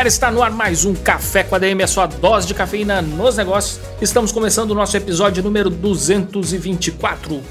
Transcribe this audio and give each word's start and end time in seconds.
galera, 0.00 0.08
está 0.08 0.30
no 0.30 0.42
ar 0.42 0.50
mais 0.50 0.86
um 0.86 0.94
Café 0.94 1.44
com 1.44 1.54
a 1.54 1.58
DM, 1.58 1.82
a 1.82 1.86
sua 1.86 2.06
dose 2.06 2.46
de 2.46 2.54
cafeína 2.54 3.02
nos 3.02 3.36
negócios. 3.36 3.78
Estamos 4.00 4.32
começando 4.32 4.70
o 4.70 4.74
nosso 4.74 4.96
episódio 4.96 5.42
número 5.42 5.68
224. 5.68 7.42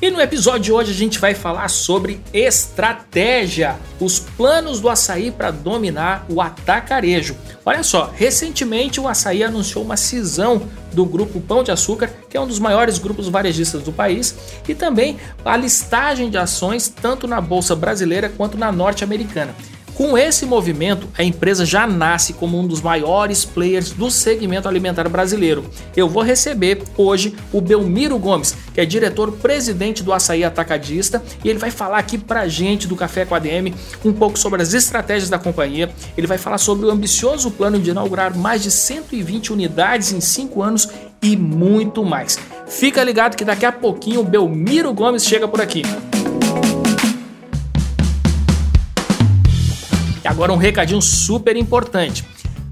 E 0.00 0.10
no 0.10 0.18
episódio 0.18 0.60
de 0.60 0.72
hoje 0.72 0.90
a 0.90 0.94
gente 0.94 1.18
vai 1.18 1.34
falar 1.34 1.68
sobre 1.68 2.18
estratégia, 2.32 3.76
os 4.00 4.20
planos 4.20 4.80
do 4.80 4.88
açaí 4.88 5.30
para 5.30 5.50
dominar 5.50 6.24
o 6.30 6.40
atacarejo. 6.40 7.36
Olha 7.62 7.82
só, 7.82 8.10
recentemente 8.14 8.98
o 8.98 9.06
açaí 9.06 9.44
anunciou 9.44 9.84
uma 9.84 9.98
cisão 9.98 10.62
do 10.94 11.04
grupo 11.04 11.42
Pão 11.42 11.62
de 11.62 11.70
Açúcar, 11.70 12.10
que 12.30 12.38
é 12.38 12.40
um 12.40 12.46
dos 12.46 12.58
maiores 12.58 12.96
grupos 12.96 13.28
varejistas 13.28 13.82
do 13.82 13.92
país, 13.92 14.34
e 14.66 14.74
também 14.74 15.18
a 15.44 15.58
listagem 15.58 16.30
de 16.30 16.38
ações 16.38 16.88
tanto 16.88 17.28
na 17.28 17.38
bolsa 17.38 17.76
brasileira 17.76 18.30
quanto 18.34 18.56
na 18.56 18.72
norte-americana. 18.72 19.54
Com 19.98 20.16
esse 20.16 20.46
movimento, 20.46 21.08
a 21.18 21.24
empresa 21.24 21.66
já 21.66 21.84
nasce 21.84 22.32
como 22.32 22.56
um 22.56 22.64
dos 22.64 22.80
maiores 22.80 23.44
players 23.44 23.90
do 23.90 24.12
segmento 24.12 24.68
alimentar 24.68 25.08
brasileiro. 25.08 25.64
Eu 25.96 26.08
vou 26.08 26.22
receber 26.22 26.84
hoje 26.96 27.34
o 27.52 27.60
Belmiro 27.60 28.16
Gomes, 28.16 28.54
que 28.72 28.80
é 28.80 28.84
diretor-presidente 28.84 30.04
do 30.04 30.12
Açaí 30.12 30.44
Atacadista, 30.44 31.20
e 31.42 31.48
ele 31.48 31.58
vai 31.58 31.72
falar 31.72 31.98
aqui 31.98 32.16
pra 32.16 32.46
gente 32.46 32.86
do 32.86 32.94
Café 32.94 33.24
com 33.24 33.34
a 33.34 33.40
DM 33.40 33.74
um 34.04 34.12
pouco 34.12 34.38
sobre 34.38 34.62
as 34.62 34.72
estratégias 34.72 35.28
da 35.28 35.36
companhia. 35.36 35.90
Ele 36.16 36.28
vai 36.28 36.38
falar 36.38 36.58
sobre 36.58 36.86
o 36.86 36.90
ambicioso 36.92 37.50
plano 37.50 37.80
de 37.80 37.90
inaugurar 37.90 38.38
mais 38.38 38.62
de 38.62 38.70
120 38.70 39.52
unidades 39.52 40.12
em 40.12 40.20
5 40.20 40.62
anos 40.62 40.88
e 41.20 41.36
muito 41.36 42.04
mais. 42.04 42.38
Fica 42.68 43.02
ligado 43.02 43.34
que 43.34 43.44
daqui 43.44 43.66
a 43.66 43.72
pouquinho 43.72 44.20
o 44.20 44.24
Belmiro 44.24 44.94
Gomes 44.94 45.26
chega 45.26 45.48
por 45.48 45.60
aqui. 45.60 45.82
Agora 50.28 50.52
um 50.52 50.58
recadinho 50.58 51.00
super 51.00 51.56
importante. 51.56 52.22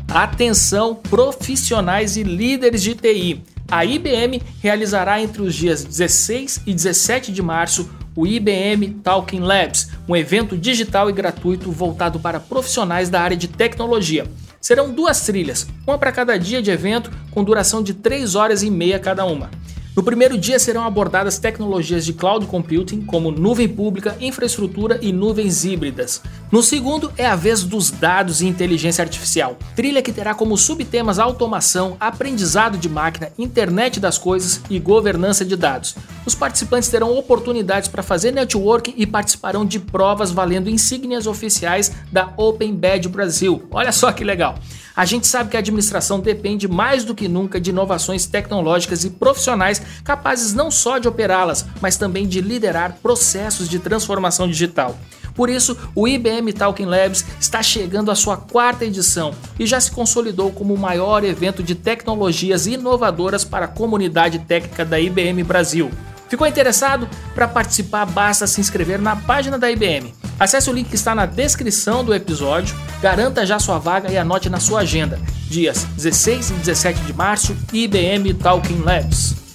Atenção 0.08 0.94
profissionais 0.94 2.14
e 2.18 2.22
líderes 2.22 2.82
de 2.82 2.94
TI. 2.94 3.42
A 3.70 3.82
IBM 3.82 4.42
realizará 4.62 5.22
entre 5.22 5.40
os 5.40 5.54
dias 5.54 5.82
16 5.82 6.60
e 6.66 6.74
17 6.74 7.32
de 7.32 7.40
março 7.40 7.88
o 8.14 8.26
IBM 8.26 9.00
Talking 9.02 9.40
Labs, 9.40 9.88
um 10.06 10.14
evento 10.14 10.54
digital 10.54 11.08
e 11.08 11.14
gratuito 11.14 11.72
voltado 11.72 12.20
para 12.20 12.38
profissionais 12.38 13.08
da 13.08 13.22
área 13.22 13.36
de 13.36 13.48
tecnologia. 13.48 14.26
Serão 14.60 14.92
duas 14.92 15.22
trilhas, 15.22 15.66
uma 15.86 15.96
para 15.96 16.12
cada 16.12 16.36
dia 16.36 16.60
de 16.60 16.70
evento, 16.70 17.10
com 17.30 17.42
duração 17.42 17.82
de 17.82 17.94
3 17.94 18.34
horas 18.34 18.62
e 18.62 18.70
meia 18.70 18.98
cada 18.98 19.24
uma. 19.24 19.50
No 19.96 20.02
primeiro 20.02 20.36
dia 20.36 20.58
serão 20.58 20.84
abordadas 20.84 21.38
tecnologias 21.38 22.04
de 22.04 22.12
cloud 22.12 22.44
computing, 22.44 23.00
como 23.00 23.30
nuvem 23.30 23.66
pública, 23.66 24.14
infraestrutura 24.20 24.98
e 25.00 25.10
nuvens 25.10 25.64
híbridas. 25.64 26.20
No 26.52 26.62
segundo 26.62 27.10
é 27.16 27.24
a 27.24 27.34
vez 27.34 27.62
dos 27.62 27.90
dados 27.90 28.42
e 28.42 28.46
inteligência 28.46 29.02
artificial, 29.02 29.56
trilha 29.74 30.02
que 30.02 30.12
terá 30.12 30.34
como 30.34 30.54
subtemas 30.58 31.18
automação, 31.18 31.96
aprendizado 31.98 32.76
de 32.76 32.90
máquina, 32.90 33.30
internet 33.38 33.98
das 33.98 34.18
coisas 34.18 34.60
e 34.68 34.78
governança 34.78 35.46
de 35.46 35.56
dados. 35.56 35.96
Os 36.26 36.34
participantes 36.34 36.90
terão 36.90 37.16
oportunidades 37.16 37.88
para 37.88 38.02
fazer 38.02 38.32
networking 38.32 38.92
e 38.98 39.06
participarão 39.06 39.64
de 39.64 39.80
provas 39.80 40.30
valendo 40.30 40.68
insígnias 40.68 41.26
oficiais 41.26 41.90
da 42.12 42.34
Open 42.36 42.74
Badge 42.74 43.08
Brasil. 43.08 43.66
Olha 43.70 43.92
só 43.92 44.12
que 44.12 44.24
legal! 44.24 44.56
A 44.96 45.04
gente 45.04 45.26
sabe 45.26 45.50
que 45.50 45.56
a 45.58 45.60
administração 45.60 46.18
depende 46.18 46.66
mais 46.66 47.04
do 47.04 47.14
que 47.14 47.28
nunca 47.28 47.60
de 47.60 47.68
inovações 47.68 48.24
tecnológicas 48.24 49.04
e 49.04 49.10
profissionais 49.10 49.82
capazes 50.02 50.54
não 50.54 50.70
só 50.70 50.96
de 50.96 51.06
operá-las, 51.06 51.66
mas 51.82 51.98
também 51.98 52.26
de 52.26 52.40
liderar 52.40 52.96
processos 53.02 53.68
de 53.68 53.78
transformação 53.78 54.48
digital. 54.48 54.98
Por 55.34 55.50
isso, 55.50 55.76
o 55.94 56.08
IBM 56.08 56.50
Talking 56.54 56.86
Labs 56.86 57.26
está 57.38 57.62
chegando 57.62 58.10
à 58.10 58.14
sua 58.14 58.38
quarta 58.38 58.86
edição 58.86 59.34
e 59.58 59.66
já 59.66 59.78
se 59.78 59.90
consolidou 59.90 60.50
como 60.50 60.72
o 60.72 60.78
maior 60.78 61.22
evento 61.24 61.62
de 61.62 61.74
tecnologias 61.74 62.66
inovadoras 62.66 63.44
para 63.44 63.66
a 63.66 63.68
comunidade 63.68 64.38
técnica 64.38 64.82
da 64.82 64.98
IBM 64.98 65.42
Brasil. 65.44 65.90
Ficou 66.26 66.46
interessado? 66.46 67.06
Para 67.34 67.46
participar, 67.46 68.06
basta 68.06 68.46
se 68.46 68.62
inscrever 68.62 68.98
na 68.98 69.14
página 69.14 69.58
da 69.58 69.70
IBM. 69.70 70.14
Acesse 70.38 70.68
o 70.68 70.72
link 70.72 70.88
que 70.88 70.94
está 70.94 71.14
na 71.14 71.24
descrição 71.24 72.04
do 72.04 72.14
episódio, 72.14 72.76
garanta 73.00 73.46
já 73.46 73.58
sua 73.58 73.78
vaga 73.78 74.12
e 74.12 74.18
anote 74.18 74.50
na 74.50 74.60
sua 74.60 74.80
agenda. 74.80 75.18
Dias 75.48 75.84
16 75.96 76.50
e 76.50 76.54
17 76.54 77.00
de 77.00 77.12
março, 77.14 77.56
IBM 77.72 78.34
Talking 78.34 78.82
Labs. 78.82 79.45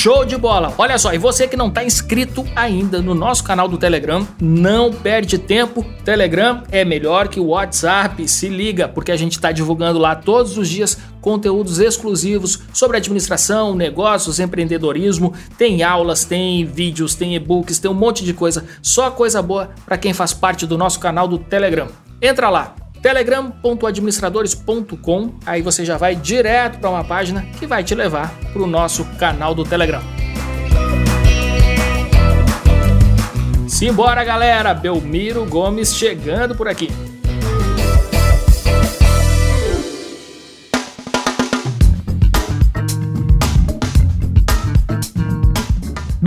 Show 0.00 0.24
de 0.24 0.36
bola! 0.36 0.72
Olha 0.78 0.96
só, 0.96 1.12
e 1.12 1.18
você 1.18 1.48
que 1.48 1.56
não 1.56 1.66
está 1.66 1.82
inscrito 1.82 2.46
ainda 2.54 3.02
no 3.02 3.16
nosso 3.16 3.42
canal 3.42 3.66
do 3.66 3.76
Telegram, 3.76 4.24
não 4.40 4.92
perde 4.92 5.38
tempo. 5.38 5.84
Telegram 6.04 6.62
é 6.70 6.84
melhor 6.84 7.26
que 7.26 7.40
o 7.40 7.46
WhatsApp. 7.46 8.28
Se 8.28 8.48
liga, 8.48 8.86
porque 8.86 9.10
a 9.10 9.16
gente 9.16 9.32
está 9.32 9.50
divulgando 9.50 9.98
lá 9.98 10.14
todos 10.14 10.56
os 10.56 10.68
dias 10.68 10.96
conteúdos 11.20 11.80
exclusivos 11.80 12.60
sobre 12.72 12.98
administração, 12.98 13.74
negócios, 13.74 14.38
empreendedorismo. 14.38 15.34
Tem 15.58 15.82
aulas, 15.82 16.24
tem 16.24 16.64
vídeos, 16.64 17.16
tem 17.16 17.34
e-books, 17.34 17.80
tem 17.80 17.90
um 17.90 17.94
monte 17.94 18.24
de 18.24 18.32
coisa. 18.32 18.64
Só 18.80 19.10
coisa 19.10 19.42
boa 19.42 19.70
para 19.84 19.98
quem 19.98 20.12
faz 20.12 20.32
parte 20.32 20.64
do 20.64 20.78
nosso 20.78 21.00
canal 21.00 21.26
do 21.26 21.38
Telegram. 21.38 21.88
Entra 22.22 22.48
lá, 22.50 22.76
telegram.administradores.com. 23.02 25.34
Aí 25.46 25.62
você 25.62 25.84
já 25.84 25.96
vai 25.96 26.14
direto 26.14 26.78
para 26.78 26.90
uma 26.90 27.04
página 27.04 27.42
que 27.58 27.66
vai 27.66 27.82
te 27.82 27.94
levar 27.94 28.32
para 28.52 28.62
o 28.62 28.66
nosso 28.66 29.04
canal 29.18 29.54
do 29.54 29.64
Telegram. 29.64 30.02
Simbora, 33.66 34.24
galera! 34.24 34.74
Belmiro 34.74 35.44
Gomes 35.44 35.94
chegando 35.94 36.54
por 36.54 36.66
aqui. 36.66 36.88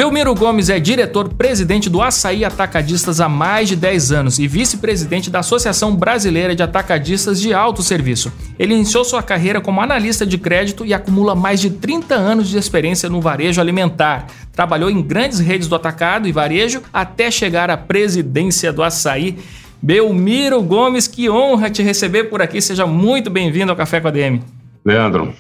Belmiro 0.02 0.34
Gomes 0.34 0.72
é 0.72 0.80
diretor-presidente 0.80 1.88
do 1.88 2.02
Açaí 2.02 2.44
Atacadistas 2.44 3.22
há 3.22 3.30
mais 3.30 3.70
de 3.70 3.76
10 3.76 4.12
anos 4.12 4.40
e 4.40 4.48
vice-presidente 4.48 5.30
da 5.30 5.42
Associação 5.42 5.96
Brasileira 5.96 6.56
de 6.56 6.64
Atacadistas 6.64 7.40
de 7.40 7.54
Alto 7.54 7.84
Serviço. 7.84 8.34
Ele 8.58 8.74
iniciou 8.74 9.06
sua 9.06 9.22
carreira 9.22 9.62
como 9.62 9.80
analista 9.80 10.26
de 10.26 10.40
crédito 10.40 10.84
e 10.84 10.92
acumula 10.92 11.36
mais 11.36 11.62
de 11.62 11.70
30 11.70 12.16
anos 12.16 12.50
de 12.50 12.58
experiência 12.58 13.10
no 13.12 13.22
varejo 13.22 13.62
alimentar. 13.62 14.26
Trabalhou 14.52 14.90
em 14.90 15.04
grandes 15.04 15.38
redes 15.38 15.68
do 15.68 15.76
atacado 15.76 16.28
e 16.28 16.32
varejo 16.32 16.82
até 16.92 17.30
chegar 17.30 17.70
à 17.70 17.78
presidência 17.78 18.74
do 18.74 18.82
Açaí. 18.82 19.38
Belmiro 19.80 20.64
Gomes, 20.64 21.08
que 21.08 21.30
honra 21.30 21.70
te 21.70 21.84
receber 21.84 22.24
por 22.24 22.42
aqui. 22.42 22.60
Seja 22.60 22.88
muito 22.88 23.30
bem-vindo 23.30 23.72
ao 23.72 23.78
Café 23.78 24.02
com 24.02 24.08
a 24.08 24.12
DM. 24.12 24.42
Leandro? 24.84 25.32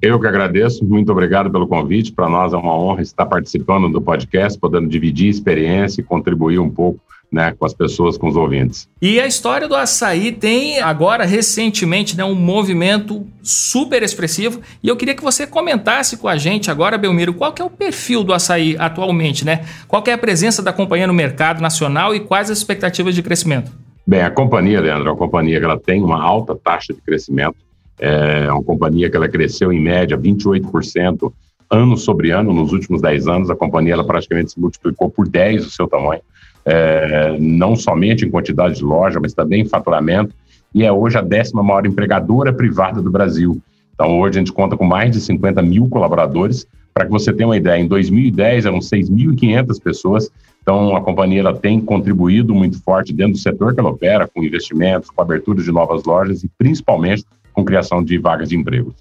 Eu 0.00 0.20
que 0.20 0.26
agradeço, 0.26 0.84
muito 0.84 1.10
obrigado 1.10 1.50
pelo 1.50 1.66
convite. 1.66 2.12
Para 2.12 2.28
nós 2.28 2.52
é 2.52 2.56
uma 2.56 2.76
honra 2.76 3.02
estar 3.02 3.26
participando 3.26 3.88
do 3.88 4.00
podcast, 4.00 4.58
podendo 4.58 4.88
dividir 4.88 5.28
experiência 5.28 6.00
e 6.00 6.04
contribuir 6.04 6.58
um 6.58 6.70
pouco 6.70 7.00
né, 7.30 7.54
com 7.58 7.66
as 7.66 7.74
pessoas, 7.74 8.16
com 8.16 8.28
os 8.28 8.36
ouvintes. 8.36 8.88
E 9.02 9.20
a 9.20 9.26
história 9.26 9.68
do 9.68 9.74
açaí 9.74 10.32
tem 10.32 10.80
agora 10.80 11.24
recentemente 11.24 12.16
né, 12.16 12.24
um 12.24 12.34
movimento 12.34 13.26
super 13.42 14.02
expressivo 14.02 14.60
e 14.82 14.88
eu 14.88 14.96
queria 14.96 15.14
que 15.14 15.22
você 15.22 15.46
comentasse 15.46 16.16
com 16.16 16.28
a 16.28 16.36
gente 16.36 16.70
agora, 16.70 16.96
Belmiro, 16.96 17.34
qual 17.34 17.52
que 17.52 17.60
é 17.60 17.64
o 17.64 17.70
perfil 17.70 18.22
do 18.22 18.32
açaí 18.32 18.76
atualmente, 18.78 19.44
né? 19.44 19.64
Qual 19.88 20.02
que 20.02 20.10
é 20.10 20.14
a 20.14 20.18
presença 20.18 20.62
da 20.62 20.72
companhia 20.72 21.06
no 21.06 21.14
mercado 21.14 21.60
nacional 21.60 22.14
e 22.14 22.20
quais 22.20 22.50
as 22.50 22.58
expectativas 22.58 23.14
de 23.14 23.22
crescimento? 23.22 23.72
Bem, 24.06 24.22
a 24.22 24.30
companhia, 24.30 24.80
Leandro, 24.80 25.08
é 25.08 25.10
uma 25.10 25.18
companhia 25.18 25.58
que 25.58 25.64
ela 25.64 25.78
tem 25.78 26.02
uma 26.02 26.22
alta 26.22 26.54
taxa 26.54 26.94
de 26.94 27.00
crescimento 27.00 27.56
é 27.98 28.50
uma 28.52 28.62
companhia 28.62 29.10
que 29.10 29.16
ela 29.16 29.28
cresceu 29.28 29.72
em 29.72 29.80
média 29.80 30.16
28% 30.16 31.32
ano 31.70 31.96
sobre 31.96 32.30
ano 32.30 32.52
nos 32.52 32.72
últimos 32.72 33.00
10 33.02 33.28
anos. 33.28 33.50
A 33.50 33.56
companhia 33.56 33.94
ela 33.94 34.04
praticamente 34.04 34.52
se 34.52 34.60
multiplicou 34.60 35.10
por 35.10 35.28
10 35.28 35.66
o 35.66 35.70
seu 35.70 35.88
tamanho, 35.88 36.20
é, 36.64 37.36
não 37.38 37.74
somente 37.76 38.24
em 38.24 38.30
quantidade 38.30 38.76
de 38.76 38.84
loja, 38.84 39.18
mas 39.20 39.34
também 39.34 39.62
em 39.62 39.68
faturamento. 39.68 40.34
E 40.74 40.84
é 40.84 40.92
hoje 40.92 41.16
a 41.16 41.22
décima 41.22 41.62
maior 41.62 41.86
empregadora 41.86 42.52
privada 42.52 43.00
do 43.00 43.10
Brasil. 43.10 43.60
Então, 43.94 44.20
hoje 44.20 44.38
a 44.38 44.40
gente 44.40 44.52
conta 44.52 44.76
com 44.76 44.84
mais 44.84 45.10
de 45.10 45.20
50 45.20 45.62
mil 45.62 45.88
colaboradores, 45.88 46.66
Para 46.92 47.04
que 47.04 47.10
você 47.10 47.30
tenha 47.30 47.48
uma 47.48 47.56
ideia, 47.56 47.78
em 47.78 47.86
2010 47.86 48.64
eram 48.64 48.78
6.500 48.78 49.82
pessoas, 49.82 50.30
então 50.62 50.96
a 50.96 51.00
companhia 51.02 51.40
ela 51.40 51.54
tem 51.54 51.78
contribuído 51.78 52.54
muito 52.54 52.82
forte 52.82 53.12
dentro 53.12 53.34
do 53.34 53.38
setor 53.38 53.74
que 53.74 53.80
ela 53.80 53.90
opera, 53.90 54.26
com 54.26 54.42
investimentos, 54.42 55.10
com 55.10 55.20
abertura 55.20 55.62
de 55.62 55.70
novas 55.70 56.04
lojas 56.04 56.42
e 56.42 56.48
principalmente 56.56 57.24
com 57.56 57.64
criação 57.64 58.04
de 58.04 58.18
vagas 58.18 58.50
de 58.50 58.56
emprego. 58.56 58.94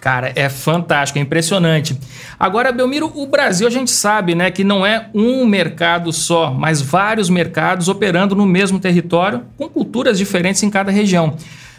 Cara, 0.00 0.32
é 0.34 0.48
fantástico, 0.48 1.18
é 1.18 1.22
impressionante. 1.22 1.96
Agora, 2.38 2.72
Belmiro, 2.72 3.12
o 3.14 3.26
Brasil 3.26 3.66
a 3.66 3.70
gente 3.70 3.90
sabe, 3.90 4.34
né, 4.34 4.50
que 4.50 4.64
não 4.64 4.84
é 4.84 5.08
um 5.14 5.46
mercado 5.46 6.12
só, 6.12 6.50
mas 6.50 6.80
vários 6.80 7.30
mercados 7.30 7.86
operando 7.86 8.34
no 8.34 8.46
mesmo 8.46 8.80
território, 8.80 9.44
com 9.56 9.68
culturas 9.68 10.18
diferentes 10.18 10.62
em 10.62 10.70
cada 10.70 10.90
região. 10.90 11.36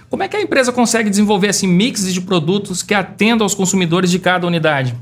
Como 0.09 0.23
é 0.23 0.27
que 0.27 0.37
a 0.37 0.41
empresa 0.41 0.71
consegue 0.71 1.09
desenvolver 1.09 1.47
esse 1.47 1.65
mix 1.65 2.13
de 2.13 2.21
produtos 2.21 2.83
que 2.83 2.93
atendam 2.93 3.43
aos 3.43 3.55
consumidores 3.55 4.11
de 4.11 4.19
cada 4.19 4.45
unidade? 4.45 4.95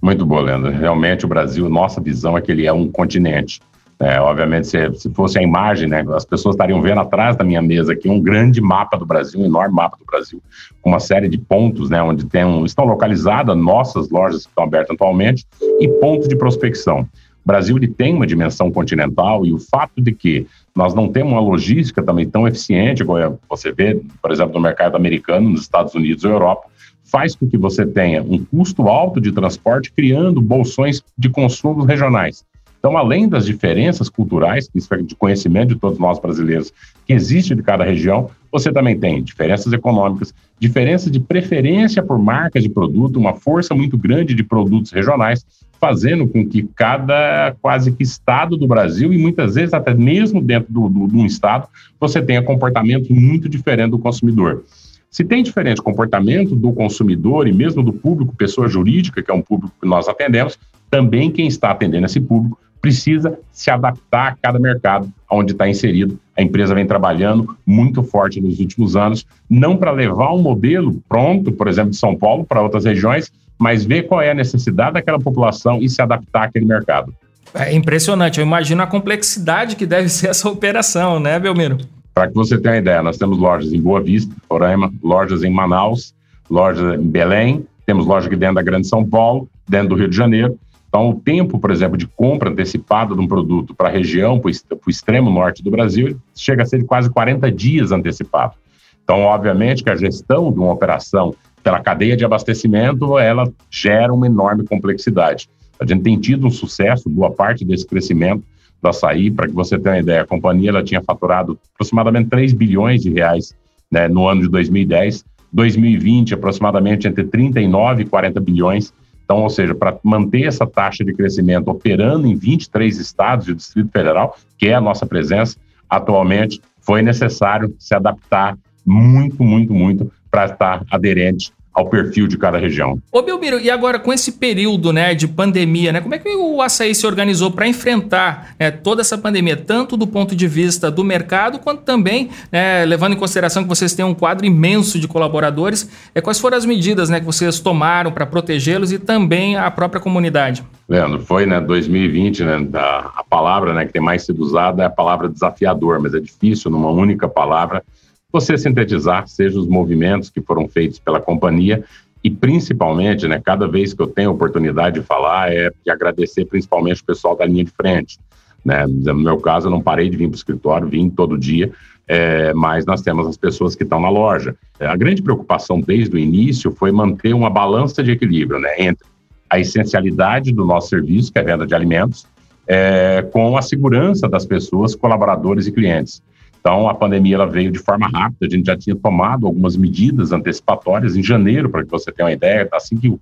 Muito 0.00 0.24
bom, 0.24 0.40
Leandro. 0.40 0.72
Realmente 0.72 1.24
o 1.24 1.28
Brasil, 1.28 1.68
nossa 1.68 2.00
visão 2.00 2.36
é 2.38 2.40
que 2.40 2.50
ele 2.50 2.66
é 2.66 2.72
um 2.72 2.90
continente. 2.90 3.60
É, 4.02 4.20
obviamente, 4.20 4.66
se, 4.66 4.92
se, 4.94 5.08
fosse 5.10 5.38
a 5.38 5.42
imagem, 5.42 5.88
né, 5.88 6.04
as 6.12 6.24
pessoas 6.24 6.56
estariam 6.56 6.82
vendo 6.82 7.00
atrás 7.00 7.36
da 7.36 7.44
minha 7.44 7.62
mesa 7.62 7.92
aqui 7.92 8.08
um 8.08 8.20
grande 8.20 8.60
mapa 8.60 8.96
do 8.96 9.06
Brasil, 9.06 9.40
um 9.40 9.44
enorme 9.44 9.76
mapa 9.76 9.96
do 9.96 10.04
Brasil, 10.04 10.42
com 10.80 10.90
uma 10.90 10.98
série 10.98 11.28
de 11.28 11.38
pontos, 11.38 11.88
né, 11.88 12.02
onde 12.02 12.26
tem 12.26 12.44
um, 12.44 12.64
estão 12.64 12.84
localizadas 12.84 13.56
nossas 13.56 14.10
lojas 14.10 14.42
que 14.42 14.48
estão 14.48 14.64
abertas 14.64 14.96
atualmente 14.96 15.46
e 15.78 15.86
pontos 15.86 16.26
de 16.26 16.34
prospecção. 16.34 17.02
O 17.44 17.46
Brasil 17.46 17.76
ele 17.76 17.86
tem 17.86 18.12
uma 18.12 18.26
dimensão 18.26 18.72
continental 18.72 19.46
e 19.46 19.52
o 19.52 19.58
fato 19.60 20.02
de 20.02 20.10
que 20.10 20.48
nós 20.74 20.94
não 20.94 21.06
temos 21.06 21.32
uma 21.32 21.40
logística 21.40 22.02
também 22.02 22.28
tão 22.28 22.48
eficiente, 22.48 23.04
como 23.04 23.38
você 23.48 23.70
vê, 23.70 24.00
por 24.20 24.32
exemplo, 24.32 24.54
no 24.54 24.60
mercado 24.60 24.96
americano, 24.96 25.48
nos 25.48 25.60
Estados 25.60 25.94
Unidos 25.94 26.24
ou 26.24 26.32
Europa, 26.32 26.66
faz 27.04 27.36
com 27.36 27.48
que 27.48 27.56
você 27.56 27.86
tenha 27.86 28.20
um 28.20 28.44
custo 28.44 28.88
alto 28.88 29.20
de 29.20 29.30
transporte, 29.30 29.92
criando 29.92 30.40
bolsões 30.40 31.04
de 31.16 31.28
consumo 31.28 31.84
regionais. 31.84 32.44
Então, 32.82 32.98
além 32.98 33.28
das 33.28 33.46
diferenças 33.46 34.08
culturais, 34.08 34.68
isso 34.74 34.92
é 34.92 35.00
de 35.00 35.14
conhecimento 35.14 35.68
de 35.68 35.76
todos 35.76 36.00
nós 36.00 36.18
brasileiros, 36.18 36.72
que 37.06 37.12
existe 37.12 37.54
de 37.54 37.62
cada 37.62 37.84
região, 37.84 38.28
você 38.50 38.72
também 38.72 38.98
tem 38.98 39.22
diferenças 39.22 39.72
econômicas, 39.72 40.34
diferença 40.58 41.08
de 41.08 41.20
preferência 41.20 42.02
por 42.02 42.18
marcas 42.18 42.60
de 42.60 42.68
produto, 42.68 43.20
uma 43.20 43.34
força 43.34 43.72
muito 43.72 43.96
grande 43.96 44.34
de 44.34 44.42
produtos 44.42 44.90
regionais, 44.90 45.46
fazendo 45.80 46.26
com 46.26 46.44
que 46.44 46.68
cada 46.74 47.54
quase 47.62 47.92
que 47.92 48.02
estado 48.02 48.56
do 48.56 48.66
Brasil, 48.66 49.12
e 49.12 49.18
muitas 49.18 49.54
vezes 49.54 49.72
até 49.72 49.94
mesmo 49.94 50.42
dentro 50.42 50.72
do, 50.72 50.88
do, 50.88 51.06
de 51.06 51.16
um 51.16 51.24
estado, 51.24 51.68
você 52.00 52.20
tenha 52.20 52.42
comportamentos 52.42 53.08
muito 53.10 53.48
diferentes 53.48 53.92
do 53.92 53.98
consumidor. 54.00 54.64
Se 55.08 55.22
tem 55.22 55.44
diferente 55.44 55.80
comportamento 55.80 56.56
do 56.56 56.72
consumidor 56.72 57.46
e 57.46 57.52
mesmo 57.52 57.80
do 57.80 57.92
público, 57.92 58.34
pessoa 58.34 58.66
jurídica, 58.66 59.22
que 59.22 59.30
é 59.30 59.34
um 59.34 59.42
público 59.42 59.72
que 59.80 59.86
nós 59.86 60.08
atendemos, 60.08 60.58
também 60.90 61.30
quem 61.30 61.46
está 61.46 61.70
atendendo 61.70 62.06
esse 62.06 62.20
público 62.20 62.58
precisa 62.82 63.38
se 63.52 63.70
adaptar 63.70 64.32
a 64.32 64.36
cada 64.42 64.58
mercado 64.58 65.08
onde 65.30 65.52
está 65.52 65.68
inserido. 65.68 66.18
A 66.36 66.42
empresa 66.42 66.74
vem 66.74 66.84
trabalhando 66.84 67.56
muito 67.64 68.02
forte 68.02 68.40
nos 68.40 68.58
últimos 68.58 68.96
anos, 68.96 69.24
não 69.48 69.76
para 69.76 69.92
levar 69.92 70.34
um 70.34 70.42
modelo 70.42 71.00
pronto, 71.08 71.52
por 71.52 71.68
exemplo, 71.68 71.92
de 71.92 71.96
São 71.96 72.16
Paulo 72.16 72.44
para 72.44 72.60
outras 72.60 72.84
regiões, 72.84 73.32
mas 73.56 73.84
ver 73.84 74.08
qual 74.08 74.20
é 74.20 74.32
a 74.32 74.34
necessidade 74.34 74.94
daquela 74.94 75.20
população 75.20 75.80
e 75.80 75.88
se 75.88 76.02
adaptar 76.02 76.48
àquele 76.48 76.66
mercado. 76.66 77.14
É 77.54 77.72
impressionante, 77.72 78.40
eu 78.40 78.46
imagino 78.46 78.82
a 78.82 78.86
complexidade 78.86 79.76
que 79.76 79.86
deve 79.86 80.08
ser 80.08 80.28
essa 80.30 80.48
operação, 80.48 81.20
né, 81.20 81.38
Belmiro? 81.38 81.78
Para 82.12 82.28
que 82.28 82.34
você 82.34 82.58
tenha 82.58 82.74
uma 82.74 82.80
ideia, 82.80 83.02
nós 83.02 83.16
temos 83.16 83.38
lojas 83.38 83.72
em 83.72 83.80
Boa 83.80 84.00
Vista, 84.00 84.34
Roraima, 84.50 84.92
lojas 85.02 85.44
em 85.44 85.50
Manaus, 85.50 86.12
lojas 86.50 86.98
em 86.98 87.06
Belém, 87.06 87.64
temos 87.86 88.06
loja 88.06 88.26
aqui 88.26 88.36
dentro 88.36 88.56
da 88.56 88.62
Grande 88.62 88.88
São 88.88 89.08
Paulo, 89.08 89.48
dentro 89.68 89.90
do 89.90 89.94
Rio 89.94 90.08
de 90.08 90.16
Janeiro. 90.16 90.58
Então, 90.92 91.08
o 91.08 91.14
tempo, 91.14 91.58
por 91.58 91.70
exemplo, 91.70 91.96
de 91.96 92.06
compra 92.06 92.50
antecipada 92.50 93.14
de 93.14 93.20
um 93.22 93.26
produto 93.26 93.74
para 93.74 93.88
a 93.88 93.90
região, 93.90 94.38
para 94.38 94.50
o 94.50 94.90
extremo 94.90 95.30
norte 95.30 95.62
do 95.62 95.70
Brasil, 95.70 96.20
chega 96.36 96.64
a 96.64 96.66
ser 96.66 96.80
de 96.80 96.84
quase 96.84 97.08
40 97.08 97.50
dias 97.50 97.92
antecipado. 97.92 98.56
Então, 99.02 99.20
obviamente 99.20 99.82
que 99.82 99.88
a 99.88 99.96
gestão 99.96 100.52
de 100.52 100.58
uma 100.58 100.70
operação 100.70 101.34
pela 101.62 101.80
cadeia 101.80 102.14
de 102.14 102.26
abastecimento, 102.26 103.18
ela 103.18 103.50
gera 103.70 104.12
uma 104.12 104.26
enorme 104.26 104.64
complexidade. 104.64 105.48
A 105.80 105.86
gente 105.86 106.02
tem 106.02 106.20
tido 106.20 106.46
um 106.46 106.50
sucesso, 106.50 107.08
boa 107.08 107.30
parte 107.30 107.64
desse 107.64 107.86
crescimento 107.86 108.44
do 108.82 108.88
açaí, 108.90 109.30
para 109.30 109.48
que 109.48 109.54
você 109.54 109.78
tenha 109.78 109.94
uma 109.94 110.00
ideia, 110.00 110.20
a 110.20 110.26
companhia 110.26 110.68
ela 110.68 110.84
tinha 110.84 111.00
faturado 111.00 111.58
aproximadamente 111.72 112.28
3 112.28 112.52
bilhões 112.52 113.00
de 113.00 113.10
reais 113.10 113.54
né, 113.90 114.08
no 114.08 114.28
ano 114.28 114.42
de 114.42 114.48
2010, 114.48 115.24
2020 115.50 116.34
aproximadamente 116.34 117.08
entre 117.08 117.24
39 117.24 118.02
e 118.02 118.06
40 118.06 118.40
bilhões. 118.40 118.92
Então, 119.24 119.42
ou 119.42 119.50
seja, 119.50 119.74
para 119.74 119.98
manter 120.02 120.44
essa 120.44 120.66
taxa 120.66 121.04
de 121.04 121.12
crescimento 121.12 121.68
operando 121.68 122.26
em 122.26 122.34
23 122.34 122.98
estados 122.98 123.48
e 123.48 123.52
o 123.52 123.54
Distrito 123.54 123.90
Federal, 123.90 124.36
que 124.58 124.68
é 124.68 124.74
a 124.74 124.80
nossa 124.80 125.06
presença 125.06 125.56
atualmente, 125.88 126.60
foi 126.80 127.02
necessário 127.02 127.74
se 127.78 127.94
adaptar 127.94 128.58
muito, 128.84 129.42
muito, 129.42 129.72
muito 129.72 130.10
para 130.30 130.46
estar 130.46 130.84
aderente 130.90 131.52
ao 131.72 131.88
perfil 131.88 132.26
de 132.26 132.36
cada 132.36 132.58
região. 132.58 133.00
Ô 133.10 133.22
Belmiro, 133.22 133.58
e 133.58 133.70
agora 133.70 133.98
com 133.98 134.12
esse 134.12 134.32
período 134.32 134.92
né, 134.92 135.14
de 135.14 135.26
pandemia, 135.26 135.92
né, 135.92 136.00
como 136.00 136.14
é 136.14 136.18
que 136.18 136.28
o 136.28 136.60
açaí 136.60 136.94
se 136.94 137.06
organizou 137.06 137.50
para 137.50 137.66
enfrentar 137.66 138.54
né, 138.58 138.70
toda 138.70 139.00
essa 139.00 139.16
pandemia, 139.16 139.56
tanto 139.56 139.96
do 139.96 140.06
ponto 140.06 140.36
de 140.36 140.46
vista 140.46 140.90
do 140.90 141.02
mercado, 141.02 141.58
quanto 141.58 141.82
também, 141.82 142.28
né, 142.50 142.84
levando 142.84 143.14
em 143.14 143.16
consideração 143.16 143.62
que 143.62 143.68
vocês 143.68 143.94
têm 143.94 144.04
um 144.04 144.14
quadro 144.14 144.44
imenso 144.44 144.98
de 144.98 145.08
colaboradores, 145.08 145.88
é, 146.14 146.20
quais 146.20 146.38
foram 146.38 146.56
as 146.56 146.66
medidas 146.66 147.08
né, 147.08 147.20
que 147.20 147.26
vocês 147.26 147.58
tomaram 147.58 148.12
para 148.12 148.26
protegê-los 148.26 148.92
e 148.92 148.98
também 148.98 149.56
a 149.56 149.70
própria 149.70 150.00
comunidade? 150.00 150.62
Leandro, 150.88 151.20
foi 151.20 151.46
né, 151.46 151.58
2020, 151.58 152.44
né, 152.44 152.68
a, 152.74 153.12
a 153.16 153.24
palavra 153.24 153.72
né, 153.72 153.86
que 153.86 153.92
tem 153.92 154.02
mais 154.02 154.26
sido 154.26 154.42
usada 154.42 154.82
é 154.82 154.86
a 154.86 154.90
palavra 154.90 155.28
desafiador, 155.28 156.00
mas 156.00 156.12
é 156.12 156.20
difícil 156.20 156.70
numa 156.70 156.90
única 156.90 157.26
palavra 157.26 157.82
você 158.32 158.56
sintetizar, 158.56 159.28
seja 159.28 159.58
os 159.58 159.66
movimentos 159.66 160.30
que 160.30 160.40
foram 160.40 160.66
feitos 160.66 160.98
pela 160.98 161.20
companhia 161.20 161.84
e 162.24 162.30
principalmente, 162.30 163.26
né, 163.26 163.40
cada 163.44 163.66
vez 163.66 163.92
que 163.92 164.00
eu 164.00 164.06
tenho 164.06 164.30
oportunidade 164.30 165.00
de 165.00 165.06
falar, 165.06 165.52
é 165.52 165.70
de 165.84 165.90
agradecer 165.90 166.44
principalmente 166.44 167.02
o 167.02 167.04
pessoal 167.04 167.36
da 167.36 167.44
linha 167.44 167.64
de 167.64 167.72
frente. 167.72 168.18
Né? 168.64 168.86
No 168.86 169.14
meu 169.14 169.38
caso, 169.38 169.66
eu 169.66 169.70
não 169.70 169.82
parei 169.82 170.08
de 170.08 170.16
vir 170.16 170.28
para 170.28 170.34
o 170.34 170.36
escritório, 170.36 170.88
vim 170.88 171.10
todo 171.10 171.36
dia, 171.36 171.72
é, 172.06 172.54
mas 172.54 172.86
nós 172.86 173.02
temos 173.02 173.26
as 173.26 173.36
pessoas 173.36 173.74
que 173.74 173.82
estão 173.82 174.00
na 174.00 174.08
loja. 174.08 174.54
A 174.80 174.96
grande 174.96 175.20
preocupação 175.20 175.80
desde 175.80 176.14
o 176.14 176.18
início 176.18 176.70
foi 176.70 176.92
manter 176.92 177.34
uma 177.34 177.50
balança 177.50 178.02
de 178.02 178.12
equilíbrio 178.12 178.60
né, 178.60 178.74
entre 178.78 179.04
a 179.50 179.58
essencialidade 179.58 180.52
do 180.52 180.64
nosso 180.64 180.88
serviço, 180.88 181.32
que 181.32 181.38
é 181.38 181.42
a 181.42 181.44
venda 181.44 181.66
de 181.66 181.74
alimentos, 181.74 182.26
é, 182.66 183.22
com 183.32 183.56
a 183.56 183.62
segurança 183.62 184.28
das 184.28 184.46
pessoas, 184.46 184.94
colaboradores 184.94 185.66
e 185.66 185.72
clientes. 185.72 186.22
Então, 186.62 186.88
a 186.88 186.94
pandemia 186.94 187.34
ela 187.34 187.46
veio 187.46 187.72
de 187.72 187.80
forma 187.80 188.06
rápida, 188.06 188.46
a 188.46 188.48
gente 188.48 188.66
já 188.66 188.76
tinha 188.76 188.94
tomado 188.94 189.48
algumas 189.48 189.76
medidas 189.76 190.30
antecipatórias 190.30 191.16
em 191.16 191.22
janeiro, 191.22 191.68
para 191.68 191.82
que 191.82 191.90
você 191.90 192.12
tenha 192.12 192.28
uma 192.28 192.32
ideia, 192.32 192.68
assim 192.72 192.96
que, 192.96 193.12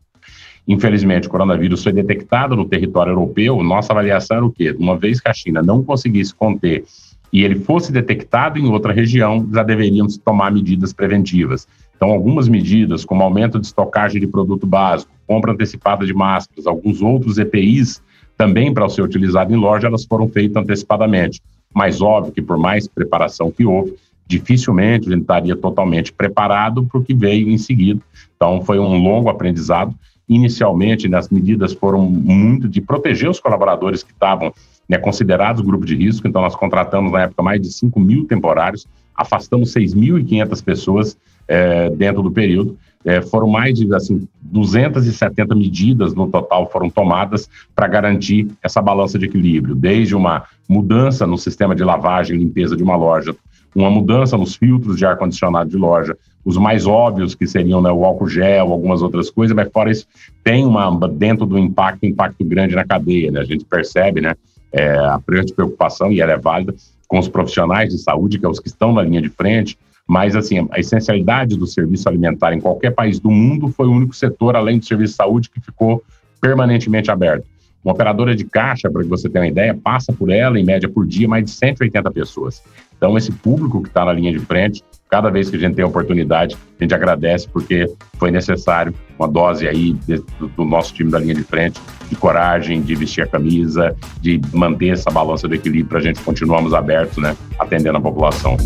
infelizmente, 0.68 1.26
o 1.26 1.30
coronavírus 1.30 1.82
foi 1.82 1.90
detectado 1.90 2.54
no 2.54 2.66
território 2.66 3.12
europeu, 3.12 3.62
nossa 3.62 3.94
avaliação 3.94 4.37
era 4.37 4.44
o 4.44 4.52
quê? 4.52 4.76
Uma 4.78 4.94
vez 4.94 5.20
que 5.20 5.28
a 5.30 5.32
China 5.32 5.62
não 5.62 5.82
conseguisse 5.82 6.35
conter 6.35 6.85
e 7.32 7.42
ele 7.42 7.54
fosse 7.61 7.90
detectado 7.90 8.59
em 8.59 8.68
outra 8.68 8.92
região, 8.92 9.49
já 9.54 9.62
deveríamos 9.62 10.18
tomar 10.18 10.52
medidas 10.52 10.92
preventivas. 10.92 11.66
Então, 11.97 12.11
algumas 12.11 12.47
medidas, 12.47 13.06
como 13.06 13.23
aumento 13.23 13.59
de 13.59 13.66
estocagem 13.66 14.20
de 14.20 14.26
produto 14.26 14.66
básico, 14.66 15.11
compra 15.26 15.52
antecipada 15.52 16.04
de 16.04 16.12
máscaras, 16.12 16.66
alguns 16.66 17.00
outros 17.00 17.38
EPIs 17.38 18.02
também 18.37 18.75
para 18.75 18.88
ser 18.88 19.02
utilizado 19.02 19.54
em 19.54 19.56
loja, 19.56 19.87
elas 19.87 20.04
foram 20.04 20.28
feitas 20.28 20.62
antecipadamente. 20.62 21.40
Mas 21.74 22.00
óbvio 22.00 22.32
que 22.32 22.42
por 22.42 22.58
mais 22.58 22.88
preparação 22.88 23.50
que 23.50 23.64
houve, 23.64 23.94
dificilmente 24.26 25.08
a 25.08 25.12
gente 25.12 25.22
estaria 25.22 25.56
totalmente 25.56 26.12
preparado 26.12 26.84
para 26.84 27.00
o 27.00 27.04
que 27.04 27.14
veio 27.14 27.48
em 27.48 27.58
seguida. 27.58 28.00
Então 28.36 28.62
foi 28.62 28.78
um 28.78 29.02
longo 29.02 29.28
aprendizado. 29.28 29.94
Inicialmente, 30.28 31.12
as 31.12 31.28
medidas 31.28 31.72
foram 31.72 32.08
muito 32.08 32.68
de 32.68 32.80
proteger 32.80 33.28
os 33.28 33.40
colaboradores 33.40 34.02
que 34.02 34.12
estavam 34.12 34.52
né, 34.90 34.99
considerados 34.99 35.62
grupo 35.62 35.87
de 35.87 35.94
risco. 35.94 36.26
Então 36.26 36.42
nós 36.42 36.56
contratamos 36.56 37.12
na 37.12 37.23
época 37.23 37.44
mais 37.44 37.62
de 37.62 37.73
5 37.73 38.00
mil 38.00 38.26
temporários, 38.26 38.88
afastamos 39.14 39.73
6.500 39.73 40.64
pessoas 40.64 41.16
é, 41.47 41.88
dentro 41.90 42.23
do 42.23 42.30
período. 42.32 42.76
É, 43.04 43.23
foram 43.23 43.47
mais 43.47 43.78
de 43.78 43.94
assim, 43.94 44.28
270 44.42 45.54
medidas 45.54 46.12
no 46.12 46.26
total 46.26 46.68
foram 46.70 46.90
tomadas 46.90 47.49
para 47.75 47.87
garantir 47.87 48.49
essa 48.61 48.82
balança 48.82 49.16
de 49.18 49.26
equilíbrio, 49.26 49.76
desde 49.76 50.14
uma 50.14 50.42
mudança 50.68 51.25
no 51.26 51.38
sistema 51.38 51.75
de 51.75 51.85
lavagem 51.85 52.37
e 52.37 52.40
limpeza 52.40 52.76
de 52.76 52.82
uma 52.82 52.97
loja, 52.97 53.35
uma 53.75 53.90
mudança 53.90 54.37
nos 54.37 54.56
filtros 54.56 54.99
de 54.99 55.06
ar-condicionado 55.06 55.70
de 55.70 55.76
loja, 55.78 56.14
os 56.44 56.59
mais 56.59 56.87
óbvios 56.87 57.35
que 57.35 57.47
seriam 57.47 57.80
né, 57.80 57.90
o 57.90 58.04
álcool 58.04 58.28
gel, 58.28 58.70
algumas 58.70 59.00
outras 59.00 59.30
coisas, 59.30 59.54
mas 59.54 59.70
fora 59.73 59.90
isso, 59.90 60.06
tem 60.44 60.66
uma, 60.66 60.90
dentro 61.09 61.47
do 61.47 61.59
impacto, 61.59 62.04
impacto 62.04 62.44
grande 62.44 62.75
na 62.75 62.85
cadeia, 62.85 63.30
né? 63.30 63.40
A 63.40 63.44
gente 63.44 63.64
percebe, 63.64 64.20
né, 64.20 64.35
é, 64.72 64.96
a 64.96 65.20
preocupação, 65.20 66.12
e 66.12 66.20
ela 66.20 66.32
é 66.32 66.38
válida, 66.38 66.74
com 67.08 67.18
os 67.18 67.28
profissionais 67.28 67.90
de 67.90 67.98
saúde, 67.98 68.38
que 68.38 68.46
é 68.46 68.48
os 68.48 68.60
que 68.60 68.68
estão 68.68 68.92
na 68.92 69.02
linha 69.02 69.20
de 69.20 69.28
frente, 69.28 69.76
mas, 70.06 70.34
assim, 70.34 70.66
a 70.70 70.80
essencialidade 70.80 71.56
do 71.56 71.66
serviço 71.66 72.08
alimentar 72.08 72.52
em 72.52 72.60
qualquer 72.60 72.90
país 72.90 73.20
do 73.20 73.30
mundo 73.30 73.68
foi 73.68 73.86
o 73.86 73.92
único 73.92 74.14
setor, 74.14 74.56
além 74.56 74.78
do 74.78 74.84
serviço 74.84 75.12
de 75.12 75.16
saúde, 75.16 75.50
que 75.50 75.60
ficou 75.60 76.02
permanentemente 76.40 77.10
aberto. 77.10 77.46
Uma 77.84 77.94
operadora 77.94 78.34
de 78.37 78.44
caixa, 78.44 78.90
para 78.90 79.02
que 79.02 79.08
você 79.08 79.28
tenha 79.28 79.44
uma 79.44 79.50
ideia, 79.50 79.75
passa 79.75 80.12
por 80.12 80.30
ela, 80.30 80.58
em 80.58 80.64
média 80.64 80.88
por 80.88 81.06
dia, 81.06 81.26
mais 81.26 81.44
de 81.44 81.50
180 81.50 82.10
pessoas. 82.10 82.62
Então, 82.96 83.16
esse 83.16 83.32
público 83.32 83.82
que 83.82 83.88
está 83.88 84.04
na 84.04 84.12
linha 84.12 84.30
de 84.30 84.38
frente, 84.38 84.84
cada 85.08 85.30
vez 85.30 85.49
que 85.49 85.56
a 85.56 85.58
gente 85.58 85.75
tem 85.75 85.82
a 85.82 85.88
oportunidade, 85.88 86.58
a 86.78 86.84
gente 86.84 86.94
agradece 86.94 87.49
porque 87.49 87.90
foi 88.18 88.30
necessário 88.30 88.92
uma 89.18 89.26
dose 89.26 89.66
aí 89.66 89.94
do, 90.38 90.49
do 90.49 90.64
nosso 90.66 90.92
time 90.92 91.10
da 91.10 91.18
linha 91.18 91.34
de 91.34 91.42
frente, 91.42 91.80
de 92.10 92.16
coragem, 92.16 92.82
de 92.82 92.94
vestir 92.94 93.25
a 93.25 93.26
camisa, 93.26 93.96
de 94.20 94.38
manter 94.52 94.90
essa 94.90 95.10
balança 95.10 95.49
do 95.49 95.54
equilíbrio 95.54 95.87
para 95.87 95.99
a 95.99 96.02
gente 96.02 96.20
continuarmos 96.20 96.75
abertos, 96.75 97.16
né, 97.16 97.34
atendendo 97.58 97.96
a 97.96 98.00
população. 98.02 98.58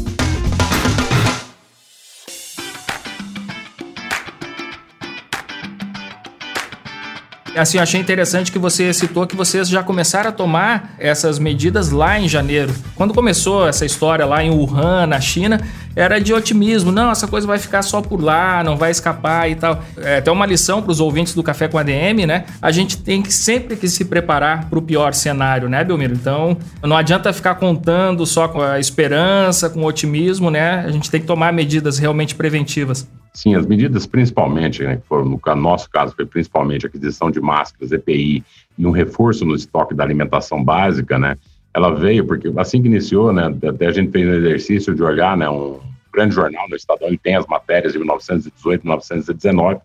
Assim, 7.57 7.79
achei 7.79 8.01
interessante 8.01 8.51
que 8.51 8.59
você 8.59 8.93
citou 8.93 9.27
que 9.27 9.37
vocês 9.37 9.69
já 9.69 9.83
começaram 9.83 10.31
a 10.31 10.33
tomar 10.33 10.95
essas 10.99 11.39
medidas 11.39 11.91
lá 11.91 12.19
em 12.19 12.29
janeiro. 12.29 12.75
Quando 12.97 13.15
começou 13.15 13.69
essa 13.69 13.87
história 13.87 14.27
lá 14.27 14.43
em 14.43 14.51
Wuhan, 14.51 15.07
na 15.07 15.21
China, 15.21 15.61
era 15.95 16.19
de 16.21 16.35
otimismo. 16.35 16.91
Não, 16.91 17.11
essa 17.11 17.29
coisa 17.29 17.47
vai 17.47 17.59
ficar 17.59 17.83
só 17.83 18.03
por 18.03 18.21
lá, 18.21 18.65
não 18.65 18.77
vai 18.77 18.91
escapar 18.91 19.49
e 19.49 19.55
tal. 19.55 19.83
É 19.99 20.17
até 20.17 20.33
uma 20.33 20.47
lição 20.47 20.83
para 20.83 20.91
os 20.91 20.99
ouvintes 20.99 21.35
do 21.35 21.43
Café 21.43 21.69
com 21.69 21.79
ADM, 21.79 22.27
né? 22.27 22.45
A 22.61 22.73
gente 22.73 22.97
tem 22.99 23.23
que 23.23 23.33
sempre 23.33 23.77
que 23.77 23.89
se 23.89 24.05
preparar 24.05 24.69
para 24.69 24.79
o 24.79 24.83
pior 24.83 25.15
cenário, 25.15 25.69
né, 25.69 25.85
Belmiro? 25.85 26.15
Então, 26.15 26.57
não 26.83 26.97
adianta 26.97 27.33
ficar 27.33 27.55
contando 27.55 28.27
só 28.27 28.49
com 28.49 28.61
a 28.61 28.81
esperança, 28.81 29.71
com 29.71 29.81
o 29.81 29.87
otimismo, 29.87 30.51
né? 30.51 30.85
A 30.85 30.91
gente 30.91 31.11
tem 31.11 31.21
que 31.21 31.27
tomar 31.27 31.53
medidas 31.53 31.99
realmente 31.99 32.35
preventivas. 32.35 33.07
Sim, 33.35 33.57
as 33.57 33.67
medidas 33.67 34.07
principalmente, 34.07 34.85
né, 34.85 34.97
que 34.97 35.07
foram 35.09 35.25
no 35.25 35.41
nosso 35.57 35.91
caso, 35.91 36.15
foi 36.15 36.25
principalmente 36.25 36.87
a 36.87 36.89
aquisição 36.89 37.33
de 37.33 37.41
máscaras, 37.41 37.91
EPI 37.91 38.45
e 38.79 38.87
um 38.87 38.93
reforço 38.93 39.45
no 39.45 39.57
estoque 39.57 39.93
da 39.93 40.05
alimentação 40.05 40.63
básica, 40.63 41.19
né, 41.19 41.37
ela 41.75 41.91
veio 41.91 42.25
porque 42.25 42.53
assim 42.57 42.81
que 42.81 42.87
iniciou, 42.87 43.33
né, 43.33 43.53
até 43.69 43.89
a 43.89 43.93
gente 43.93 44.13
fez 44.13 44.25
um 44.29 44.35
exercício 44.35 44.95
de 44.95 45.03
olhar, 45.03 45.37
né, 45.37 45.51
um 45.51 45.81
grande 46.13 46.33
jornal 46.33 46.69
no 46.69 46.77
Estadão, 46.77 47.09
ele 47.09 47.19
tem 47.19 47.35
as 47.35 47.45
matérias 47.49 47.93
de 47.93 47.99
1918, 47.99 48.83
1919, 48.85 49.81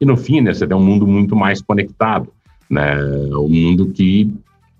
e 0.00 0.06
no 0.06 0.16
fim, 0.16 0.40
né, 0.40 0.54
você 0.54 0.64
tem 0.64 0.76
um 0.76 0.84
mundo 0.84 1.08
muito 1.08 1.34
mais 1.34 1.60
conectado, 1.60 2.32
né, 2.70 2.94
um 3.34 3.48
mundo 3.48 3.88
que 3.88 4.32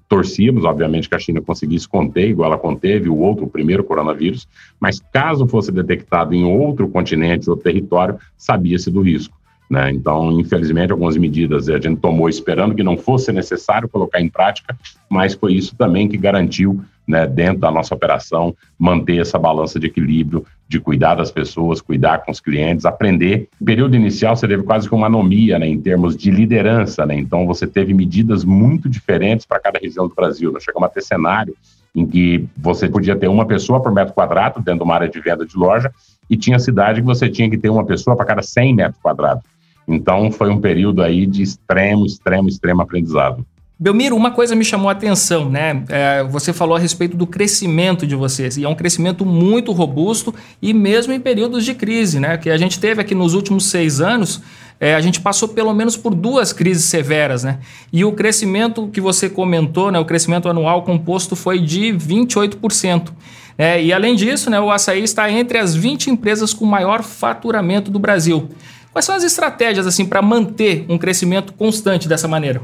Torcíamos, 0.08 0.64
obviamente, 0.64 1.08
que 1.08 1.14
a 1.14 1.18
China 1.18 1.40
conseguisse 1.40 1.88
conter, 1.88 2.28
igual 2.28 2.52
ela 2.52 2.60
conteve 2.60 3.08
o 3.08 3.16
outro, 3.16 3.44
o 3.44 3.50
primeiro 3.50 3.82
coronavírus, 3.82 4.48
mas 4.78 5.00
caso 5.12 5.48
fosse 5.48 5.72
detectado 5.72 6.34
em 6.34 6.44
outro 6.44 6.88
continente 6.88 7.50
ou 7.50 7.56
território, 7.56 8.18
sabia-se 8.36 8.90
do 8.90 9.00
risco. 9.00 9.36
Né? 9.68 9.90
Então, 9.90 10.40
infelizmente, 10.40 10.92
algumas 10.92 11.16
medidas 11.16 11.68
a 11.68 11.78
gente 11.78 12.00
tomou 12.00 12.28
esperando 12.28 12.74
que 12.74 12.82
não 12.82 12.96
fosse 12.96 13.32
necessário 13.32 13.88
colocar 13.88 14.20
em 14.20 14.28
prática, 14.28 14.76
mas 15.08 15.34
foi 15.34 15.54
isso 15.54 15.74
também 15.76 16.08
que 16.08 16.16
garantiu 16.16 16.80
né, 17.06 17.26
dentro 17.26 17.60
da 17.60 17.70
nossa 17.70 17.94
operação, 17.94 18.54
manter 18.78 19.20
essa 19.20 19.38
balança 19.38 19.78
de 19.78 19.86
equilíbrio, 19.86 20.44
de 20.68 20.80
cuidar 20.80 21.14
das 21.14 21.30
pessoas, 21.30 21.80
cuidar 21.80 22.24
com 22.24 22.32
os 22.32 22.40
clientes, 22.40 22.84
aprender. 22.84 23.48
No 23.60 23.66
período 23.66 23.94
inicial, 23.94 24.34
você 24.34 24.48
teve 24.48 24.64
quase 24.64 24.88
que 24.88 24.94
uma 24.94 25.06
anomia 25.06 25.58
né, 25.58 25.68
em 25.68 25.80
termos 25.80 26.16
de 26.16 26.30
liderança, 26.30 27.06
né? 27.06 27.16
então 27.16 27.46
você 27.46 27.66
teve 27.66 27.94
medidas 27.94 28.44
muito 28.44 28.88
diferentes 28.88 29.46
para 29.46 29.60
cada 29.60 29.78
região 29.78 30.08
do 30.08 30.14
Brasil. 30.14 30.50
Nós 30.50 30.64
chegamos 30.64 30.88
a 30.88 30.90
ter 30.90 31.02
cenário 31.02 31.56
em 31.94 32.04
que 32.04 32.44
você 32.56 32.88
podia 32.88 33.16
ter 33.16 33.28
uma 33.28 33.46
pessoa 33.46 33.80
por 33.80 33.92
metro 33.92 34.12
quadrado 34.12 34.60
dentro 34.60 34.80
de 34.80 34.84
uma 34.84 34.94
área 34.94 35.08
de 35.08 35.20
venda 35.20 35.46
de 35.46 35.56
loja 35.56 35.90
e 36.28 36.36
tinha 36.36 36.58
cidade 36.58 37.00
que 37.00 37.06
você 37.06 37.28
tinha 37.28 37.48
que 37.48 37.56
ter 37.56 37.70
uma 37.70 37.86
pessoa 37.86 38.16
para 38.16 38.26
cada 38.26 38.42
100 38.42 38.74
metros 38.74 39.00
quadrados. 39.00 39.42
Então, 39.86 40.30
foi 40.30 40.50
um 40.50 40.60
período 40.60 41.02
aí 41.02 41.26
de 41.26 41.42
extremo, 41.42 42.04
extremo, 42.04 42.48
extremo 42.48 42.82
aprendizado. 42.82 43.44
Belmiro, 43.78 44.16
uma 44.16 44.30
coisa 44.30 44.54
me 44.56 44.64
chamou 44.64 44.88
a 44.88 44.92
atenção, 44.92 45.50
né? 45.50 45.84
É, 45.90 46.24
você 46.24 46.50
falou 46.50 46.76
a 46.76 46.78
respeito 46.78 47.14
do 47.14 47.26
crescimento 47.26 48.06
de 48.06 48.16
vocês, 48.16 48.56
e 48.56 48.64
é 48.64 48.68
um 48.68 48.74
crescimento 48.74 49.24
muito 49.26 49.70
robusto 49.70 50.34
e 50.62 50.72
mesmo 50.72 51.12
em 51.12 51.20
períodos 51.20 51.62
de 51.62 51.74
crise, 51.74 52.18
né? 52.18 52.38
Que 52.38 52.48
a 52.48 52.56
gente 52.56 52.80
teve 52.80 53.02
aqui 53.02 53.14
nos 53.14 53.34
últimos 53.34 53.66
seis 53.66 54.00
anos, 54.00 54.40
é, 54.80 54.94
a 54.94 55.00
gente 55.02 55.20
passou 55.20 55.48
pelo 55.48 55.74
menos 55.74 55.94
por 55.94 56.14
duas 56.14 56.54
crises 56.54 56.86
severas, 56.86 57.44
né? 57.44 57.58
E 57.92 58.02
o 58.02 58.12
crescimento 58.12 58.88
que 58.88 59.00
você 59.00 59.28
comentou, 59.28 59.92
né? 59.92 59.98
O 59.98 60.06
crescimento 60.06 60.48
anual 60.48 60.82
composto 60.82 61.36
foi 61.36 61.58
de 61.60 61.92
28%. 61.92 63.12
É, 63.58 63.82
e 63.82 63.92
além 63.92 64.14
disso, 64.14 64.50
né, 64.50 64.60
o 64.60 64.70
açaí 64.70 65.02
está 65.02 65.30
entre 65.30 65.58
as 65.58 65.74
20 65.74 66.10
empresas 66.10 66.52
com 66.52 66.66
maior 66.66 67.02
faturamento 67.02 67.90
do 67.90 67.98
Brasil. 67.98 68.48
Quais 68.96 69.04
são 69.04 69.14
as 69.14 69.24
estratégias 69.24 69.86
assim 69.86 70.06
para 70.06 70.22
manter 70.22 70.86
um 70.88 70.96
crescimento 70.96 71.52
constante 71.52 72.08
dessa 72.08 72.26
maneira? 72.26 72.62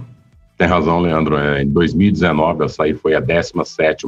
Tem 0.57 0.67
razão, 0.67 0.99
Leandro. 0.99 1.37
É, 1.37 1.63
em 1.63 1.69
2019, 1.69 2.63
a 2.63 2.65
Açaí 2.65 2.95
foi 2.95 3.15
a 3.15 3.21
17 3.21 4.07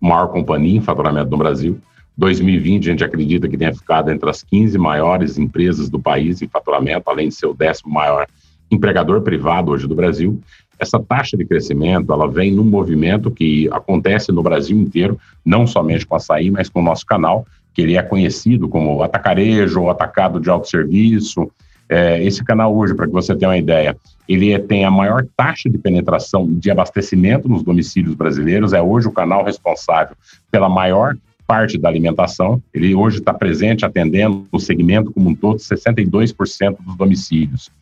maior 0.00 0.26
companhia 0.32 0.76
em 0.76 0.80
faturamento 0.80 1.30
no 1.30 1.36
Brasil. 1.36 1.78
2020, 2.16 2.88
a 2.88 2.90
gente 2.90 3.04
acredita 3.04 3.48
que 3.48 3.56
tenha 3.56 3.72
ficado 3.72 4.10
entre 4.10 4.28
as 4.28 4.42
15 4.42 4.76
maiores 4.78 5.38
empresas 5.38 5.88
do 5.88 6.00
país 6.00 6.42
em 6.42 6.48
faturamento, 6.48 7.08
além 7.08 7.28
de 7.28 7.36
ser 7.36 7.46
o 7.46 7.54
décimo 7.54 7.94
maior 7.94 8.26
empregador 8.68 9.22
privado 9.22 9.70
hoje 9.70 9.86
do 9.86 9.94
Brasil. 9.94 10.42
Essa 10.76 10.98
taxa 10.98 11.36
de 11.36 11.44
crescimento, 11.44 12.12
ela 12.12 12.26
vem 12.26 12.50
num 12.50 12.64
movimento 12.64 13.30
que 13.30 13.68
acontece 13.70 14.32
no 14.32 14.42
Brasil 14.42 14.76
inteiro, 14.76 15.20
não 15.44 15.68
somente 15.68 16.04
com 16.04 16.16
a 16.16 16.16
açaí, 16.16 16.50
mas 16.50 16.68
com 16.68 16.80
o 16.80 16.84
nosso 16.84 17.06
canal, 17.06 17.46
que 17.72 17.82
ele 17.82 17.96
é 17.96 18.02
conhecido 18.02 18.68
como 18.68 19.02
atacarejo 19.02 19.82
ou 19.82 19.90
atacado 19.90 20.40
de 20.40 20.50
autosserviço, 20.50 21.50
é, 21.90 22.22
esse 22.22 22.44
canal 22.44 22.74
hoje, 22.74 22.94
para 22.94 23.06
que 23.06 23.12
você 23.12 23.34
tenha 23.34 23.48
uma 23.48 23.58
ideia, 23.58 23.96
ele 24.28 24.52
é, 24.52 24.60
tem 24.60 24.84
a 24.84 24.90
maior 24.92 25.26
taxa 25.36 25.68
de 25.68 25.76
penetração 25.76 26.46
de 26.48 26.70
abastecimento 26.70 27.48
nos 27.48 27.64
domicílios 27.64 28.14
brasileiros. 28.14 28.72
É 28.72 28.80
hoje 28.80 29.08
o 29.08 29.12
canal 29.12 29.44
responsável 29.44 30.14
pela 30.52 30.68
maior 30.68 31.16
parte 31.48 31.76
da 31.76 31.88
alimentação. 31.88 32.62
Ele 32.72 32.94
hoje 32.94 33.18
está 33.18 33.34
presente 33.34 33.84
atendendo 33.84 34.46
o 34.52 34.60
segmento 34.60 35.10
como 35.10 35.30
um 35.30 35.34
todo, 35.34 35.58
62% 35.58 36.76
dos 36.80 36.96
domicílios. 36.96 37.72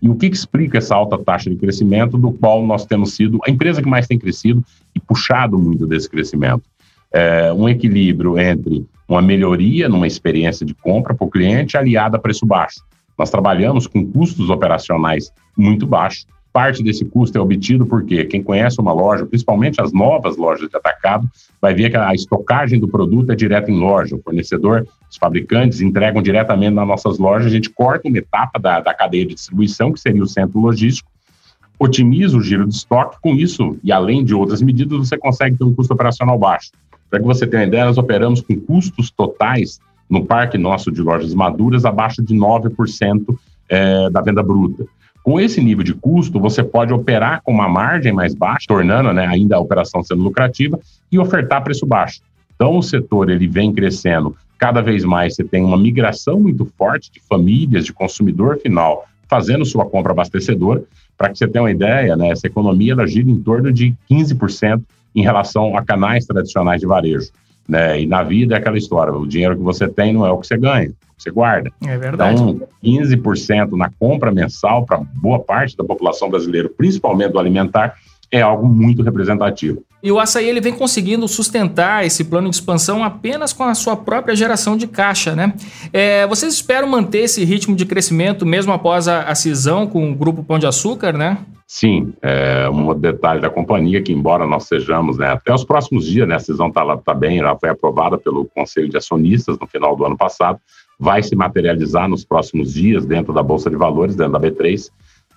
E 0.00 0.08
o 0.08 0.14
que, 0.14 0.30
que, 0.30 0.36
explica 0.36 0.78
essa 0.78 0.94
alta 0.94 1.18
taxa 1.18 1.50
de 1.50 1.56
crescimento, 1.56 2.16
do 2.16 2.32
qual 2.32 2.66
nós 2.66 2.86
temos 2.86 3.14
sido 3.14 3.38
a 3.46 3.50
empresa 3.50 3.82
que 3.82 3.88
mais 3.88 4.06
tem 4.06 4.18
crescido 4.18 4.64
e 4.94 5.00
puxado 5.00 5.58
muito 5.58 5.86
desse 5.86 6.08
crescimento? 6.08 6.62
É, 7.12 7.52
um 7.52 7.68
equilíbrio 7.68 8.38
entre 8.38 8.86
uma 9.08 9.22
melhoria 9.22 9.88
numa 9.88 10.06
experiência 10.06 10.66
de 10.66 10.74
compra 10.74 11.14
para 11.14 11.26
o 11.26 11.30
cliente 11.30 11.76
aliada 11.76 12.18
a 12.18 12.20
preço 12.20 12.44
baixo. 12.44 12.84
Nós 13.18 13.30
trabalhamos 13.30 13.86
com 13.86 14.06
custos 14.06 14.50
operacionais 14.50 15.32
muito 15.56 15.86
baixos. 15.86 16.26
Parte 16.52 16.82
desse 16.82 17.04
custo 17.04 17.36
é 17.36 17.40
obtido 17.40 17.86
porque 17.86 18.24
quem 18.24 18.42
conhece 18.42 18.80
uma 18.80 18.92
loja, 18.92 19.26
principalmente 19.26 19.80
as 19.80 19.92
novas 19.92 20.36
lojas 20.36 20.68
de 20.68 20.76
atacado, 20.76 21.28
vai 21.60 21.74
ver 21.74 21.90
que 21.90 21.96
a 21.96 22.14
estocagem 22.14 22.78
do 22.78 22.88
produto 22.88 23.32
é 23.32 23.36
direto 23.36 23.70
em 23.70 23.78
loja. 23.78 24.16
O 24.16 24.22
fornecedor, 24.22 24.86
os 25.10 25.16
fabricantes 25.16 25.80
entregam 25.80 26.22
diretamente 26.22 26.74
nas 26.74 26.86
nossas 26.86 27.18
lojas, 27.18 27.46
a 27.46 27.54
gente 27.54 27.70
corta 27.70 28.08
uma 28.08 28.18
etapa 28.18 28.58
da, 28.58 28.80
da 28.80 28.94
cadeia 28.94 29.26
de 29.26 29.34
distribuição, 29.34 29.92
que 29.92 30.00
seria 30.00 30.22
o 30.22 30.26
centro 30.26 30.60
logístico, 30.60 31.10
otimiza 31.78 32.36
o 32.36 32.42
giro 32.42 32.66
de 32.66 32.74
estoque, 32.74 33.18
com 33.20 33.34
isso, 33.34 33.78
e 33.84 33.92
além 33.92 34.24
de 34.24 34.34
outras 34.34 34.60
medidas, 34.60 34.98
você 34.98 35.16
consegue 35.16 35.56
ter 35.56 35.64
um 35.64 35.74
custo 35.74 35.94
operacional 35.94 36.38
baixo. 36.38 36.70
Para 37.10 37.20
que 37.20 37.26
você 37.26 37.46
tenha 37.46 37.64
ideia, 37.64 37.86
nós 37.86 37.98
operamos 37.98 38.40
com 38.40 38.58
custos 38.60 39.10
totais 39.10 39.80
no 40.08 40.24
parque 40.24 40.56
nosso 40.56 40.90
de 40.90 41.00
lojas 41.00 41.34
maduras 41.34 41.84
abaixo 41.84 42.22
de 42.22 42.34
9% 42.34 43.38
é, 43.68 44.10
da 44.10 44.20
venda 44.20 44.42
bruta. 44.42 44.86
Com 45.22 45.38
esse 45.38 45.60
nível 45.60 45.84
de 45.84 45.92
custo, 45.92 46.40
você 46.40 46.62
pode 46.62 46.92
operar 46.92 47.42
com 47.42 47.52
uma 47.52 47.68
margem 47.68 48.12
mais 48.12 48.34
baixa, 48.34 48.64
tornando 48.66 49.12
né, 49.12 49.26
ainda 49.26 49.56
a 49.56 49.60
operação 49.60 50.02
sendo 50.02 50.22
lucrativa 50.22 50.78
e 51.12 51.18
ofertar 51.18 51.62
preço 51.62 51.84
baixo. 51.84 52.20
Então, 52.54 52.76
o 52.76 52.82
setor 52.82 53.28
ele 53.28 53.46
vem 53.46 53.72
crescendo 53.72 54.34
cada 54.56 54.80
vez 54.80 55.04
mais. 55.04 55.34
Você 55.34 55.44
tem 55.44 55.62
uma 55.62 55.76
migração 55.76 56.40
muito 56.40 56.64
forte 56.78 57.12
de 57.12 57.20
famílias, 57.20 57.84
de 57.84 57.92
consumidor 57.92 58.58
final, 58.58 59.06
fazendo 59.28 59.64
sua 59.64 59.84
compra 59.84 60.12
abastecedora. 60.12 60.82
Para 61.16 61.28
que 61.28 61.38
você 61.38 61.46
tenha 61.46 61.62
uma 61.62 61.70
ideia, 61.70 62.16
né, 62.16 62.30
essa 62.30 62.46
economia 62.46 62.92
ela 62.92 63.06
gira 63.06 63.28
em 63.28 63.38
torno 63.38 63.72
de 63.72 63.94
15% 64.10 64.80
em 65.18 65.22
relação 65.22 65.76
a 65.76 65.84
canais 65.84 66.26
tradicionais 66.26 66.80
de 66.80 66.86
varejo. 66.86 67.30
Né? 67.68 68.02
E 68.02 68.06
na 68.06 68.22
vida 68.22 68.54
é 68.54 68.58
aquela 68.58 68.78
história: 68.78 69.12
o 69.12 69.26
dinheiro 69.26 69.56
que 69.56 69.62
você 69.62 69.88
tem 69.88 70.12
não 70.12 70.24
é 70.24 70.30
o 70.30 70.38
que 70.38 70.46
você 70.46 70.56
ganha, 70.56 70.86
é 70.86 70.90
o 70.90 71.16
que 71.16 71.22
você 71.22 71.30
guarda. 71.30 71.70
É 71.84 71.98
verdade. 71.98 72.40
Então, 72.40 72.68
15% 72.82 73.72
na 73.72 73.90
compra 73.98 74.30
mensal 74.30 74.86
para 74.86 74.98
boa 74.98 75.40
parte 75.40 75.76
da 75.76 75.84
população 75.84 76.30
brasileira, 76.30 76.68
principalmente 76.68 77.32
do 77.32 77.38
alimentar, 77.38 77.96
é 78.30 78.40
algo 78.40 78.66
muito 78.66 79.02
representativo. 79.02 79.82
E 80.02 80.12
o 80.12 80.20
açaí 80.20 80.48
ele 80.48 80.60
vem 80.60 80.72
conseguindo 80.72 81.26
sustentar 81.26 82.06
esse 82.06 82.24
plano 82.24 82.48
de 82.48 82.56
expansão 82.56 83.02
apenas 83.02 83.52
com 83.52 83.64
a 83.64 83.74
sua 83.74 83.96
própria 83.96 84.36
geração 84.36 84.76
de 84.76 84.86
caixa, 84.86 85.34
né? 85.34 85.52
É, 85.92 86.26
vocês 86.26 86.54
esperam 86.54 86.86
manter 86.88 87.20
esse 87.20 87.44
ritmo 87.44 87.74
de 87.74 87.84
crescimento 87.84 88.46
mesmo 88.46 88.72
após 88.72 89.08
a, 89.08 89.22
a 89.22 89.34
cisão 89.34 89.86
com 89.86 90.10
o 90.10 90.14
Grupo 90.14 90.44
Pão 90.44 90.58
de 90.58 90.66
Açúcar, 90.66 91.12
né? 91.12 91.38
Sim, 91.66 92.14
é 92.22 92.70
um 92.70 92.94
detalhe 92.94 93.42
da 93.42 93.50
companhia 93.50 94.00
que, 94.00 94.10
embora 94.10 94.46
nós 94.46 94.64
sejamos, 94.64 95.18
né, 95.18 95.26
até 95.26 95.52
os 95.52 95.64
próximos 95.64 96.06
dias, 96.06 96.26
né, 96.26 96.34
a 96.34 96.38
decisão 96.38 96.68
está 96.68 96.96
tá 96.96 97.12
bem, 97.12 97.40
ela 97.40 97.58
foi 97.58 97.68
aprovada 97.68 98.16
pelo 98.16 98.46
Conselho 98.46 98.88
de 98.88 98.96
Acionistas 98.96 99.58
no 99.58 99.66
final 99.66 99.94
do 99.94 100.06
ano 100.06 100.16
passado, 100.16 100.58
vai 100.98 101.22
se 101.22 101.36
materializar 101.36 102.08
nos 102.08 102.24
próximos 102.24 102.72
dias 102.72 103.04
dentro 103.04 103.34
da 103.34 103.42
Bolsa 103.42 103.68
de 103.68 103.76
Valores, 103.76 104.16
dentro 104.16 104.32
da 104.32 104.40
B3. 104.40 104.90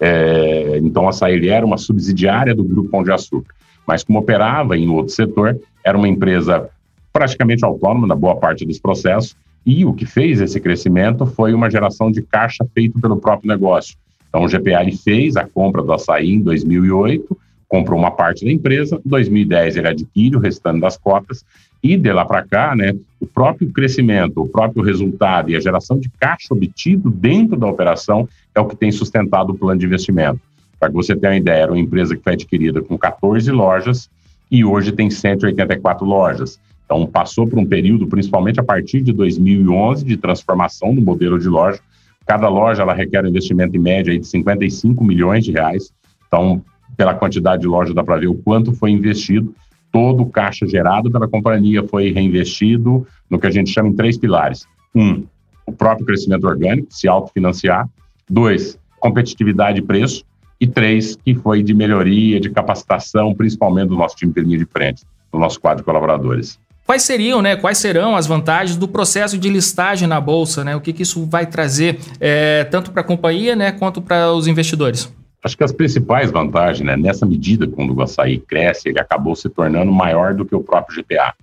É, 0.04 0.80
então, 0.82 1.06
a 1.06 1.10
Açaí 1.10 1.48
era 1.48 1.64
uma 1.64 1.78
subsidiária 1.78 2.56
do 2.56 2.64
Grupo 2.64 2.90
Pão 2.90 3.04
de 3.04 3.12
Açúcar. 3.12 3.54
Mas 3.88 4.04
como 4.04 4.18
operava 4.18 4.76
em 4.76 4.90
outro 4.90 5.14
setor, 5.14 5.60
era 5.84 5.96
uma 5.98 6.08
empresa 6.08 6.70
praticamente 7.14 7.64
autônoma 7.64 8.08
na 8.08 8.16
boa 8.16 8.36
parte 8.36 8.66
dos 8.66 8.80
processos, 8.80 9.36
e 9.64 9.86
o 9.86 9.94
que 9.94 10.06
fez 10.06 10.42
esse 10.42 10.60
crescimento 10.60 11.26
foi 11.26 11.54
uma 11.54 11.70
geração 11.70 12.12
de 12.12 12.22
caixa 12.22 12.66
feito 12.74 13.00
pelo 13.00 13.18
próprio 13.18 13.48
negócio. 13.48 13.96
Então, 14.28 14.44
o 14.44 14.48
GPA 14.48 14.90
fez 15.04 15.36
a 15.36 15.46
compra 15.46 15.84
do 15.84 15.94
açaí 15.94 16.32
em 16.32 16.42
2008, 16.42 17.38
comprou 17.72 17.98
uma 17.98 18.12
parte 18.12 18.44
da 18.44 18.52
empresa, 18.52 19.00
em 19.04 19.10
2010 19.10 19.78
ele 19.78 19.88
adquire 19.88 20.36
o 20.36 20.40
restante 20.40 20.82
das 20.82 20.98
cotas, 20.98 21.46
e 21.82 21.96
de 21.96 22.12
lá 22.12 22.26
para 22.26 22.46
cá, 22.46 22.76
né, 22.76 22.94
o 23.18 23.26
próprio 23.26 23.72
crescimento, 23.72 24.42
o 24.42 24.48
próprio 24.48 24.84
resultado 24.84 25.50
e 25.50 25.56
a 25.56 25.60
geração 25.60 25.98
de 25.98 26.10
caixa 26.20 26.54
obtido 26.54 27.10
dentro 27.10 27.56
da 27.58 27.66
operação 27.66 28.28
é 28.54 28.60
o 28.60 28.66
que 28.66 28.76
tem 28.76 28.92
sustentado 28.92 29.52
o 29.52 29.58
plano 29.58 29.80
de 29.80 29.86
investimento. 29.86 30.42
Para 30.78 30.90
que 30.90 30.96
você 30.96 31.16
tenha 31.16 31.32
uma 31.32 31.38
ideia, 31.38 31.64
era 31.64 31.72
uma 31.72 31.80
empresa 31.80 32.16
que 32.16 32.22
foi 32.22 32.34
adquirida 32.34 32.82
com 32.82 32.98
14 32.98 33.50
lojas 33.52 34.10
e 34.52 34.66
hoje 34.66 34.92
tem 34.92 35.10
184 35.10 36.06
lojas. 36.06 36.60
Então, 36.86 37.08
passou 37.08 37.48
por 37.48 37.58
um 37.58 37.66
período, 37.66 38.06
principalmente 38.06 38.60
a 38.60 38.64
partir 38.64 39.00
de 39.00 39.14
2011, 39.14 40.04
de 40.04 40.18
transformação 40.18 40.94
do 40.94 41.02
modelo 41.02 41.40
de 41.40 41.48
loja. 41.48 41.80
Cada 42.28 42.50
loja 42.50 42.82
ela 42.82 42.94
requer 42.94 43.24
um 43.24 43.30
investimento 43.30 43.78
em 43.78 43.80
média 43.80 44.20
de 44.20 44.28
55 44.28 45.02
milhões 45.04 45.46
de 45.46 45.54
reais. 45.54 45.94
Então, 46.28 46.62
pela 47.02 47.16
quantidade 47.16 47.64
de 47.64 47.68
lojas, 47.68 47.96
dá 47.96 48.04
para 48.04 48.18
ver 48.18 48.28
o 48.28 48.36
quanto 48.36 48.74
foi 48.74 48.92
investido. 48.92 49.56
Todo 49.92 50.22
o 50.22 50.30
caixa 50.30 50.68
gerado 50.68 51.10
pela 51.10 51.28
companhia 51.28 51.82
foi 51.88 52.12
reinvestido 52.12 53.08
no 53.28 53.40
que 53.40 53.48
a 53.48 53.50
gente 53.50 53.72
chama 53.72 53.90
em 53.90 53.94
três 53.94 54.20
pilares. 54.20 54.68
Um, 54.94 55.24
o 55.66 55.72
próprio 55.72 56.06
crescimento 56.06 56.46
orgânico, 56.46 56.90
se 56.92 57.08
autofinanciar. 57.08 57.90
Dois, 58.30 58.78
competitividade 59.00 59.80
e 59.80 59.82
preço. 59.82 60.24
E 60.60 60.68
três, 60.68 61.16
que 61.16 61.34
foi 61.34 61.64
de 61.64 61.74
melhoria, 61.74 62.40
de 62.40 62.52
capacitação, 62.52 63.34
principalmente 63.34 63.88
do 63.88 63.96
nosso 63.96 64.16
time 64.16 64.32
de 64.32 64.42
linha 64.42 64.60
de 64.60 64.66
frente, 64.66 65.04
do 65.34 65.40
nosso 65.40 65.60
quadro 65.60 65.80
de 65.80 65.84
colaboradores. 65.84 66.60
Quais 66.86 67.02
seriam, 67.02 67.42
né? 67.42 67.56
Quais 67.56 67.80
serão 67.80 68.16
as 68.16 68.28
vantagens 68.28 68.78
do 68.78 68.88
processo 68.88 69.40
de 69.40 69.50
listagem 69.50 70.08
na 70.08 70.22
bolsa, 70.22 70.64
né? 70.64 70.76
O 70.76 70.82
que, 70.82 70.94
que 70.94 71.02
isso 71.02 71.26
vai 71.26 71.48
trazer 71.48 72.00
é, 72.20 72.64
tanto 72.66 72.92
para 72.92 73.02
a 73.02 73.04
companhia, 73.04 73.56
né, 73.56 73.72
quanto 73.72 74.04
para 74.04 74.32
os 74.32 74.46
investidores? 74.46 75.12
Acho 75.44 75.58
que 75.58 75.64
as 75.64 75.72
principais 75.72 76.30
vantagens, 76.32 76.86
né, 76.86 76.96
nessa 76.96 77.26
medida, 77.26 77.68
quando 77.68 77.96
o 77.96 78.02
açaí 78.02 78.38
cresce, 78.38 78.90
ele 78.90 79.00
acabou 79.00 79.36
se 79.36 79.50
tornando 79.50 79.92
maior 79.92 80.36
do 80.36 80.46
que 80.46 80.56
o 80.56 80.62
próprio 80.62 81.02
GPA. 81.02 81.34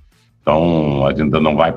Então, 0.40 1.04
a 1.06 1.10
gente 1.10 1.22
ainda 1.22 1.40
não 1.40 1.56
vai 1.56 1.74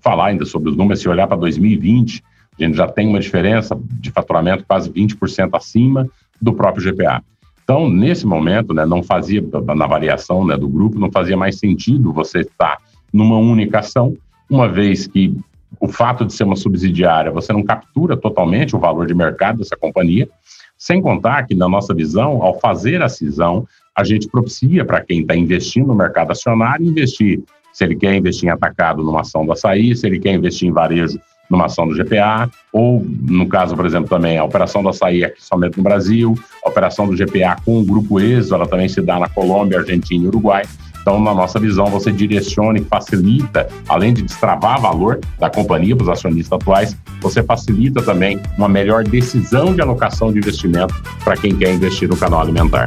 falar 0.00 0.26
ainda 0.26 0.44
sobre 0.44 0.70
os 0.70 0.76
números. 0.76 1.00
Se 1.00 1.08
olhar 1.08 1.26
para 1.26 1.36
2020, 1.36 2.22
a 2.58 2.64
gente 2.64 2.76
já 2.76 2.86
tem 2.86 3.08
uma 3.08 3.18
diferença 3.18 3.78
de 4.00 4.10
faturamento 4.10 4.64
quase 4.66 4.90
20% 4.90 5.50
acima 5.54 6.08
do 6.40 6.52
próprio 6.52 6.92
GPA. 6.92 7.22
Então, 7.62 7.88
nesse 7.88 8.26
momento, 8.26 8.74
né, 8.74 8.84
não 8.84 9.02
fazia, 9.02 9.42
na 9.74 9.86
variação 9.86 10.44
né, 10.44 10.56
do 10.56 10.68
grupo, 10.68 10.98
não 10.98 11.10
fazia 11.10 11.36
mais 11.36 11.58
sentido 11.58 12.12
você 12.12 12.40
estar 12.40 12.78
numa 13.10 13.38
única 13.38 13.78
ação, 13.78 14.14
uma 14.50 14.68
vez 14.68 15.06
que 15.06 15.34
o 15.80 15.88
fato 15.88 16.24
de 16.24 16.32
ser 16.32 16.44
uma 16.44 16.56
subsidiária, 16.56 17.32
você 17.32 17.52
não 17.52 17.62
captura 17.62 18.16
totalmente 18.16 18.76
o 18.76 18.78
valor 18.78 19.06
de 19.06 19.14
mercado 19.14 19.58
dessa 19.58 19.76
companhia, 19.76 20.28
sem 20.84 21.00
contar 21.00 21.46
que, 21.46 21.54
na 21.54 21.66
nossa 21.66 21.94
visão, 21.94 22.42
ao 22.42 22.60
fazer 22.60 23.00
a 23.00 23.08
cisão, 23.08 23.66
a 23.96 24.04
gente 24.04 24.28
propicia 24.28 24.84
para 24.84 25.00
quem 25.00 25.22
está 25.22 25.34
investindo 25.34 25.86
no 25.86 25.94
mercado 25.94 26.32
acionário 26.32 26.84
investir. 26.84 27.42
Se 27.72 27.84
ele 27.84 27.96
quer 27.96 28.14
investir 28.14 28.50
em 28.50 28.52
atacado 28.52 29.02
numa 29.02 29.22
ação 29.22 29.46
do 29.46 29.52
açaí, 29.52 29.96
se 29.96 30.06
ele 30.06 30.18
quer 30.18 30.34
investir 30.34 30.68
em 30.68 30.72
varejo 30.72 31.18
numa 31.48 31.64
ação 31.64 31.88
do 31.88 31.94
GPA, 31.94 32.50
ou, 32.70 33.02
no 33.02 33.48
caso, 33.48 33.74
por 33.74 33.86
exemplo, 33.86 34.10
também 34.10 34.36
a 34.36 34.44
operação 34.44 34.82
do 34.82 34.90
açaí 34.90 35.24
aqui 35.24 35.42
somente 35.42 35.78
no 35.78 35.82
Brasil, 35.82 36.38
a 36.62 36.68
operação 36.68 37.06
do 37.06 37.16
GPA 37.16 37.56
com 37.64 37.80
o 37.80 37.84
Grupo 37.84 38.20
ESO, 38.20 38.54
ela 38.54 38.66
também 38.66 38.88
se 38.88 39.00
dá 39.00 39.18
na 39.18 39.28
Colômbia, 39.30 39.78
Argentina 39.78 40.22
e 40.22 40.28
Uruguai. 40.28 40.64
Então, 41.04 41.20
na 41.20 41.34
nossa 41.34 41.60
visão, 41.60 41.84
você 41.84 42.10
direciona 42.10 42.78
e 42.78 42.82
facilita, 42.82 43.68
além 43.86 44.14
de 44.14 44.22
destravar 44.22 44.80
valor 44.80 45.20
da 45.38 45.50
companhia 45.50 45.94
para 45.94 46.04
os 46.04 46.08
acionistas 46.08 46.58
atuais, 46.58 46.96
você 47.20 47.42
facilita 47.42 48.00
também 48.00 48.40
uma 48.56 48.70
melhor 48.70 49.04
decisão 49.04 49.74
de 49.74 49.82
alocação 49.82 50.32
de 50.32 50.38
investimento 50.38 50.94
para 51.22 51.36
quem 51.36 51.54
quer 51.54 51.74
investir 51.74 52.08
no 52.08 52.16
canal 52.16 52.40
alimentar. 52.40 52.86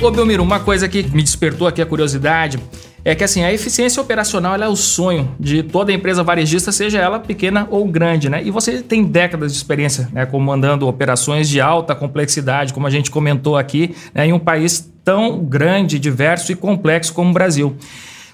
Ô 0.00 0.10
Belmiro, 0.10 0.42
uma 0.42 0.60
coisa 0.60 0.88
que 0.88 1.02
me 1.14 1.22
despertou 1.22 1.66
aqui 1.66 1.82
a 1.82 1.86
curiosidade 1.86 2.58
é 3.04 3.14
que 3.14 3.24
assim, 3.24 3.42
a 3.42 3.52
eficiência 3.52 4.00
operacional 4.00 4.54
é 4.54 4.68
o 4.68 4.76
sonho 4.76 5.34
de 5.38 5.62
toda 5.62 5.92
empresa 5.92 6.22
varejista, 6.22 6.70
seja 6.70 6.98
ela 6.98 7.18
pequena 7.18 7.66
ou 7.70 7.84
grande, 7.86 8.28
né? 8.28 8.42
E 8.44 8.50
você 8.50 8.80
tem 8.80 9.04
décadas 9.04 9.52
de 9.52 9.58
experiência 9.58 10.08
né, 10.12 10.24
comandando 10.24 10.86
operações 10.86 11.48
de 11.48 11.60
alta 11.60 11.94
complexidade, 11.94 12.72
como 12.72 12.86
a 12.86 12.90
gente 12.90 13.10
comentou 13.10 13.56
aqui, 13.56 13.94
né, 14.14 14.26
em 14.26 14.32
um 14.32 14.38
país 14.38 14.90
tão 15.04 15.42
grande, 15.44 15.98
diverso 15.98 16.52
e 16.52 16.54
complexo 16.54 17.12
como 17.12 17.30
o 17.30 17.32
Brasil. 17.32 17.76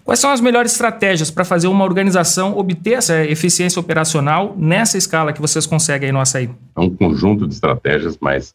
Quais 0.05 0.21
são 0.21 0.31
as 0.31 0.41
melhores 0.41 0.73
estratégias 0.73 1.31
para 1.31 1.45
fazer 1.45 1.69
uma 1.69 1.85
organização 1.85 2.57
obter 2.57 2.95
essa 2.95 3.25
eficiência 3.25 3.79
operacional 3.79 4.55
nessa 4.57 4.97
escala 4.97 5.35
que 5.35 5.41
vocês 5.41 5.67
conseguem 5.67 6.07
aí 6.07 6.13
no 6.13 6.21
açaí? 6.21 6.49
É 6.77 6.81
um 6.81 6.89
conjunto 6.89 7.47
de 7.47 7.53
estratégias, 7.53 8.17
mas 8.19 8.55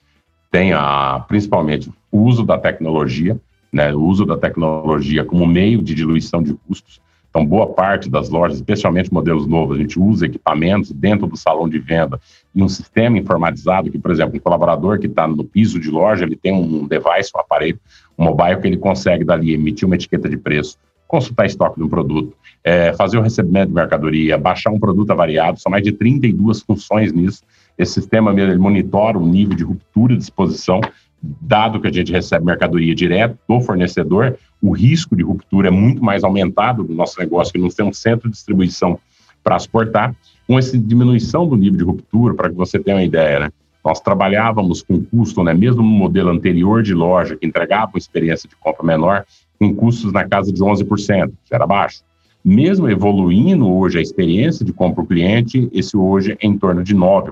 tem 0.52 0.73
a, 0.73 1.23
principalmente 1.28 1.91
o 2.12 2.21
uso 2.21 2.43
da 2.43 2.58
tecnologia, 2.58 3.39
né, 3.74 3.94
o 3.94 4.02
uso 4.02 4.24
da 4.24 4.38
tecnologia 4.38 5.26
como 5.26 5.48
meio 5.48 5.82
de 5.82 5.96
diluição 5.96 6.44
de 6.44 6.54
custos. 6.54 7.02
Então, 7.28 7.44
boa 7.44 7.66
parte 7.66 8.12
das 8.12 8.30
lojas, 8.30 8.58
especialmente 8.58 9.12
modelos 9.12 9.48
novos, 9.48 9.76
a 9.76 9.82
gente 9.82 10.00
usa 10.00 10.28
equipamentos 10.28 10.92
dentro 10.92 11.26
do 11.26 11.36
salão 11.36 11.68
de 11.68 11.80
venda 11.80 12.22
e 12.54 12.62
um 12.62 12.70
sistema 12.70 13.18
informatizado 13.18 13.90
que, 13.90 13.98
por 13.98 14.12
exemplo, 14.12 14.38
um 14.38 14.40
colaborador 14.40 15.00
que 15.00 15.08
está 15.08 15.28
no 15.28 15.44
piso 15.44 15.80
de 15.80 15.90
loja, 15.90 16.26
ele 16.26 16.36
tem 16.36 16.54
um 16.54 16.86
device, 16.86 17.32
um 17.36 17.40
aparelho, 17.40 17.80
um 18.16 18.26
mobile 18.26 18.62
que 18.62 18.68
ele 18.68 18.78
consegue 18.78 19.26
dali 19.26 19.52
emitir 19.52 19.88
uma 19.88 19.96
etiqueta 19.96 20.30
de 20.30 20.38
preço, 20.38 20.78
consultar 21.08 21.48
estoque 21.48 21.78
de 21.78 21.84
um 21.84 21.90
produto, 21.90 22.36
é, 22.64 22.94
fazer 22.94 23.18
o 23.18 23.22
recebimento 23.22 23.70
de 23.70 23.74
mercadoria, 23.74 24.38
baixar 24.38 24.70
um 24.70 24.80
produto 24.80 25.10
avariado, 25.10 25.60
são 25.60 25.72
mais 25.72 25.84
de 25.84 25.92
32 25.92 26.62
funções 26.62 27.12
nisso. 27.12 27.42
Esse 27.80 27.94
sistema 27.94 28.32
ele 28.40 28.60
monitora 28.60 29.18
o 29.18 29.26
nível 29.26 29.56
de 29.56 29.64
ruptura 29.64 30.16
de 30.16 30.22
exposição 30.22 30.82
dado 31.24 31.80
que 31.80 31.88
a 31.88 31.92
gente 31.92 32.12
recebe 32.12 32.46
mercadoria 32.46 32.94
direto 32.94 33.38
do 33.48 33.62
fornecedor, 33.62 34.38
o 34.62 34.72
risco 34.72 35.16
de 35.16 35.24
ruptura 35.24 35.70
é 35.70 35.72
muito 35.72 36.04
mais 36.04 36.24
aumentado 36.24 36.84
no 36.84 36.94
nosso 36.94 37.18
negócio, 37.20 37.54
que 37.54 37.60
não 37.60 37.70
tem 37.70 37.86
um 37.86 37.94
centro 37.94 38.30
de 38.30 38.36
distribuição 38.36 39.00
para 39.42 39.56
exportar. 39.56 40.14
Com 40.46 40.60
essa 40.60 40.78
diminuição 40.78 41.48
do 41.48 41.56
nível 41.56 41.78
de 41.78 41.84
ruptura, 41.86 42.34
para 42.34 42.50
que 42.50 42.56
você 42.56 42.78
tenha 42.78 42.98
uma 42.98 43.04
ideia, 43.04 43.40
né? 43.40 43.50
nós 43.84 44.00
trabalhávamos 44.00 44.82
com 44.82 45.04
custo, 45.04 45.44
né, 45.44 45.54
mesmo 45.54 45.82
no 45.82 45.90
modelo 45.90 46.30
anterior 46.30 46.82
de 46.82 46.94
loja, 46.94 47.36
que 47.36 47.46
entregava 47.46 47.92
uma 47.94 47.98
experiência 47.98 48.48
de 48.48 48.56
compra 48.56 48.86
menor, 48.86 49.26
com 49.60 49.76
custos 49.76 50.14
na 50.14 50.26
casa 50.26 50.54
de 50.54 50.62
11%, 50.62 51.32
que 51.46 51.54
era 51.54 51.68
baixo. 51.68 52.02
Mesmo 52.44 52.90
evoluindo 52.90 53.70
hoje 53.70 54.00
a 54.00 54.02
experiência 54.02 54.66
de 54.66 54.72
compra 54.72 54.96
para 54.96 55.04
o 55.04 55.08
cliente, 55.08 55.70
esse 55.74 55.98
hoje 55.98 56.38
é 56.42 56.48
em 56.48 56.58
torno 56.58 56.84
de 56.84 56.96
9%. 56.96 57.32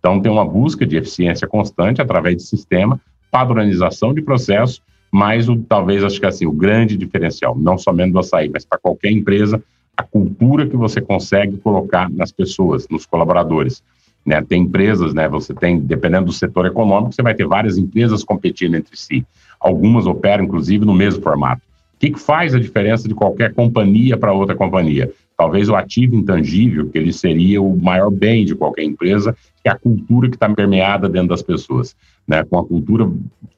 Então, 0.00 0.20
tem 0.20 0.32
uma 0.32 0.44
busca 0.44 0.84
de 0.84 0.96
eficiência 0.96 1.46
constante 1.46 2.02
através 2.02 2.36
de 2.36 2.42
sistema, 2.42 3.00
padronização 3.30 4.12
de 4.12 4.22
processo, 4.22 4.82
mas 5.12 5.48
o, 5.48 5.56
talvez, 5.56 6.02
acho 6.02 6.18
que 6.18 6.26
assim, 6.26 6.46
o 6.46 6.52
grande 6.52 6.96
diferencial, 6.96 7.56
não 7.56 7.78
somente 7.78 8.12
do 8.12 8.18
açaí, 8.18 8.48
mas 8.48 8.64
para 8.64 8.78
qualquer 8.78 9.10
empresa, 9.10 9.62
a 9.96 10.02
cultura 10.02 10.66
que 10.66 10.76
você 10.76 11.00
consegue 11.00 11.58
colocar 11.58 12.10
nas 12.10 12.32
pessoas, 12.32 12.88
nos 12.88 13.04
colaboradores. 13.04 13.82
Né? 14.24 14.40
Tem 14.42 14.62
empresas, 14.62 15.14
né? 15.14 15.28
Você 15.28 15.52
tem, 15.54 15.78
dependendo 15.78 16.26
do 16.26 16.32
setor 16.32 16.66
econômico, 16.66 17.12
você 17.12 17.22
vai 17.22 17.34
ter 17.34 17.46
várias 17.46 17.76
empresas 17.76 18.24
competindo 18.24 18.74
entre 18.74 18.96
si. 18.96 19.26
Algumas 19.58 20.06
operam, 20.06 20.44
inclusive, 20.44 20.84
no 20.84 20.94
mesmo 20.94 21.22
formato. 21.22 21.62
Que 22.00 22.18
faz 22.18 22.54
a 22.54 22.58
diferença 22.58 23.06
de 23.06 23.14
qualquer 23.14 23.52
companhia 23.52 24.16
para 24.16 24.32
outra 24.32 24.56
companhia? 24.56 25.12
Talvez 25.36 25.68
o 25.68 25.76
ativo 25.76 26.16
intangível, 26.16 26.88
que 26.88 26.96
ele 26.96 27.12
seria 27.12 27.60
o 27.60 27.76
maior 27.76 28.10
bem 28.10 28.46
de 28.46 28.54
qualquer 28.54 28.84
empresa, 28.84 29.36
que 29.62 29.68
é 29.68 29.70
a 29.70 29.78
cultura 29.78 30.30
que 30.30 30.36
está 30.36 30.48
permeada 30.48 31.10
dentro 31.10 31.28
das 31.28 31.42
pessoas, 31.42 31.94
né? 32.26 32.42
Com 32.42 32.58
a 32.58 32.64
cultura 32.64 33.06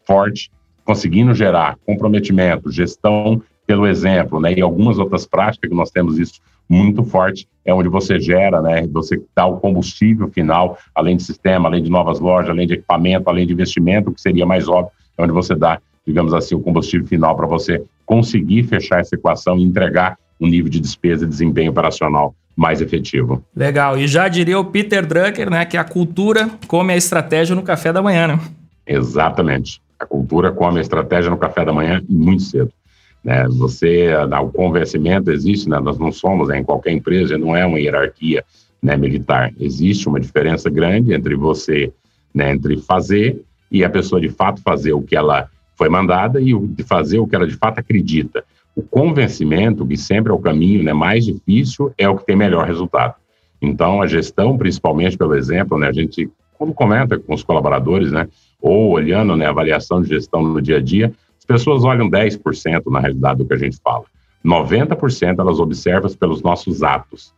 forte, 0.05 0.51
conseguindo 0.85 1.33
gerar 1.33 1.79
comprometimento, 1.87 2.69
gestão 2.69 3.41
pelo 3.65 3.87
exemplo, 3.87 4.41
né? 4.41 4.53
E 4.55 4.61
algumas 4.61 4.99
outras 4.99 5.25
práticas 5.25 5.71
que 5.71 5.77
nós 5.77 5.93
temos 5.93 6.19
isso 6.19 6.41
muito 6.69 7.05
forte, 7.05 7.47
é 7.65 7.73
onde 7.73 7.89
você 7.89 8.19
gera, 8.19 8.61
né? 8.61 8.89
Você 8.89 9.23
dá 9.37 9.47
o 9.47 9.61
combustível 9.61 10.29
final, 10.29 10.77
além 10.93 11.17
de 11.17 11.23
sistema, 11.23 11.69
além 11.69 11.83
de 11.83 11.91
novas 11.91 12.19
lojas, 12.19 12.51
além 12.51 12.67
de 12.67 12.75
equipamento, 12.75 13.31
além 13.31 13.47
de 13.47 13.53
investimento, 13.53 14.11
que 14.11 14.21
seria 14.21 14.45
mais 14.45 14.67
óbvio, 14.69 14.91
é 15.17 15.23
onde 15.23 15.33
você 15.33 15.55
dá, 15.55 15.81
digamos 16.05 16.35
assim, 16.35 16.57
o 16.57 16.61
combustível 16.61 17.07
final 17.07 17.37
para 17.37 17.47
você 17.47 17.85
conseguir 18.13 18.65
fechar 18.65 19.01
essa 19.01 19.15
equação 19.15 19.59
e 19.59 19.63
entregar 19.63 20.19
um 20.39 20.47
nível 20.47 20.71
de 20.71 20.79
despesa 20.79 21.25
e 21.25 21.29
desempenho 21.29 21.71
operacional 21.71 22.35
mais 22.55 22.83
efetivo. 22.83 23.43
Legal. 23.57 23.97
E 23.99 24.07
já 24.07 24.29
diria 24.29 24.59
o 24.59 24.67
Peter 24.67 25.07
Drucker, 25.07 25.49
né, 25.49 25.65
que 25.65 25.79
a 25.79 25.85
cultura 25.85 26.51
come 26.69 26.93
a 26.93 26.97
estratégia 26.97 27.57
no 27.57 27.63
café 27.63 27.91
da 27.91 28.03
manhã, 28.03 28.29
né? 28.29 28.41
Exatamente. 28.87 29.81
A 29.99 30.05
cultura 30.05 30.53
come 30.53 30.79
a 30.79 30.83
estratégia 30.83 31.31
no 31.31 31.39
café 31.39 31.65
da 31.65 31.73
manhã 31.73 32.03
muito 32.07 32.43
cedo. 32.43 32.71
Né? 33.25 33.47
Você, 33.49 34.09
o 34.15 34.51
convencimento 34.51 35.31
existe, 35.31 35.67
né? 35.67 35.81
nós 35.81 35.99
não 35.99 36.13
somos, 36.13 36.49
né? 36.49 36.59
em 36.59 36.65
qualquer 36.65 36.93
empresa, 36.93 37.39
não 37.39 37.57
é 37.57 37.65
uma 37.65 37.81
hierarquia 37.81 38.45
né, 38.83 38.95
militar. 38.95 39.55
Existe 39.59 40.07
uma 40.07 40.21
diferença 40.21 40.69
grande 40.69 41.15
entre 41.15 41.35
você, 41.35 41.91
né, 42.35 42.53
entre 42.53 42.77
fazer 42.77 43.41
e 43.71 43.83
a 43.83 43.89
pessoa 43.89 44.21
de 44.21 44.29
fato 44.29 44.61
fazer 44.61 44.93
o 44.93 45.01
que 45.01 45.17
ela 45.17 45.49
foi 45.77 45.89
mandada 45.89 46.41
e 46.41 46.57
de 46.59 46.83
fazer 46.83 47.19
o 47.19 47.27
que 47.27 47.35
ela 47.35 47.47
de 47.47 47.57
fato 47.57 47.79
acredita. 47.79 48.45
O 48.75 48.83
convencimento, 48.83 49.87
que 49.87 49.97
sempre 49.97 50.33
é 50.33 50.35
o 50.35 50.39
caminho 50.39 50.83
né, 50.83 50.93
mais 50.93 51.25
difícil, 51.25 51.93
é 51.99 52.09
o 52.09 52.17
que 52.17 52.25
tem 52.25 52.37
melhor 52.37 52.67
resultado. 52.67 53.15
Então, 53.61 54.03
a 54.03 54.07
gestão, 54.07 54.57
principalmente 54.57 55.17
pelo 55.17 55.35
exemplo, 55.35 55.79
né, 55.79 55.89
a 55.89 55.93
gente, 55.93 56.31
quando 56.59 56.73
comenta 56.73 57.19
com 57.19 57.35
os 57.35 57.45
colaboradores, 57.45 58.11
né, 58.11 58.29
ou 58.61 58.91
olhando 58.91 59.37
né, 59.37 59.47
a 59.47 59.51
avaliação 59.51 60.01
de 60.01 60.09
gestão 60.09 60.43
no 60.43 60.61
dia 60.61 60.79
a 60.79 60.81
dia, 60.81 61.13
as 61.39 61.45
pessoas 61.45 61.85
olham 61.85 62.09
10% 62.09 62.83
na 62.91 63.01
realidade 63.01 63.39
do 63.39 63.47
que 63.47 63.55
a 63.55 63.59
gente 63.59 63.77
fala. 63.83 64.05
90% 64.45 65.39
elas 65.39 65.61
observam 65.61 66.11
pelos 66.15 66.43
nossos 66.43 66.83
atos. 66.83 67.35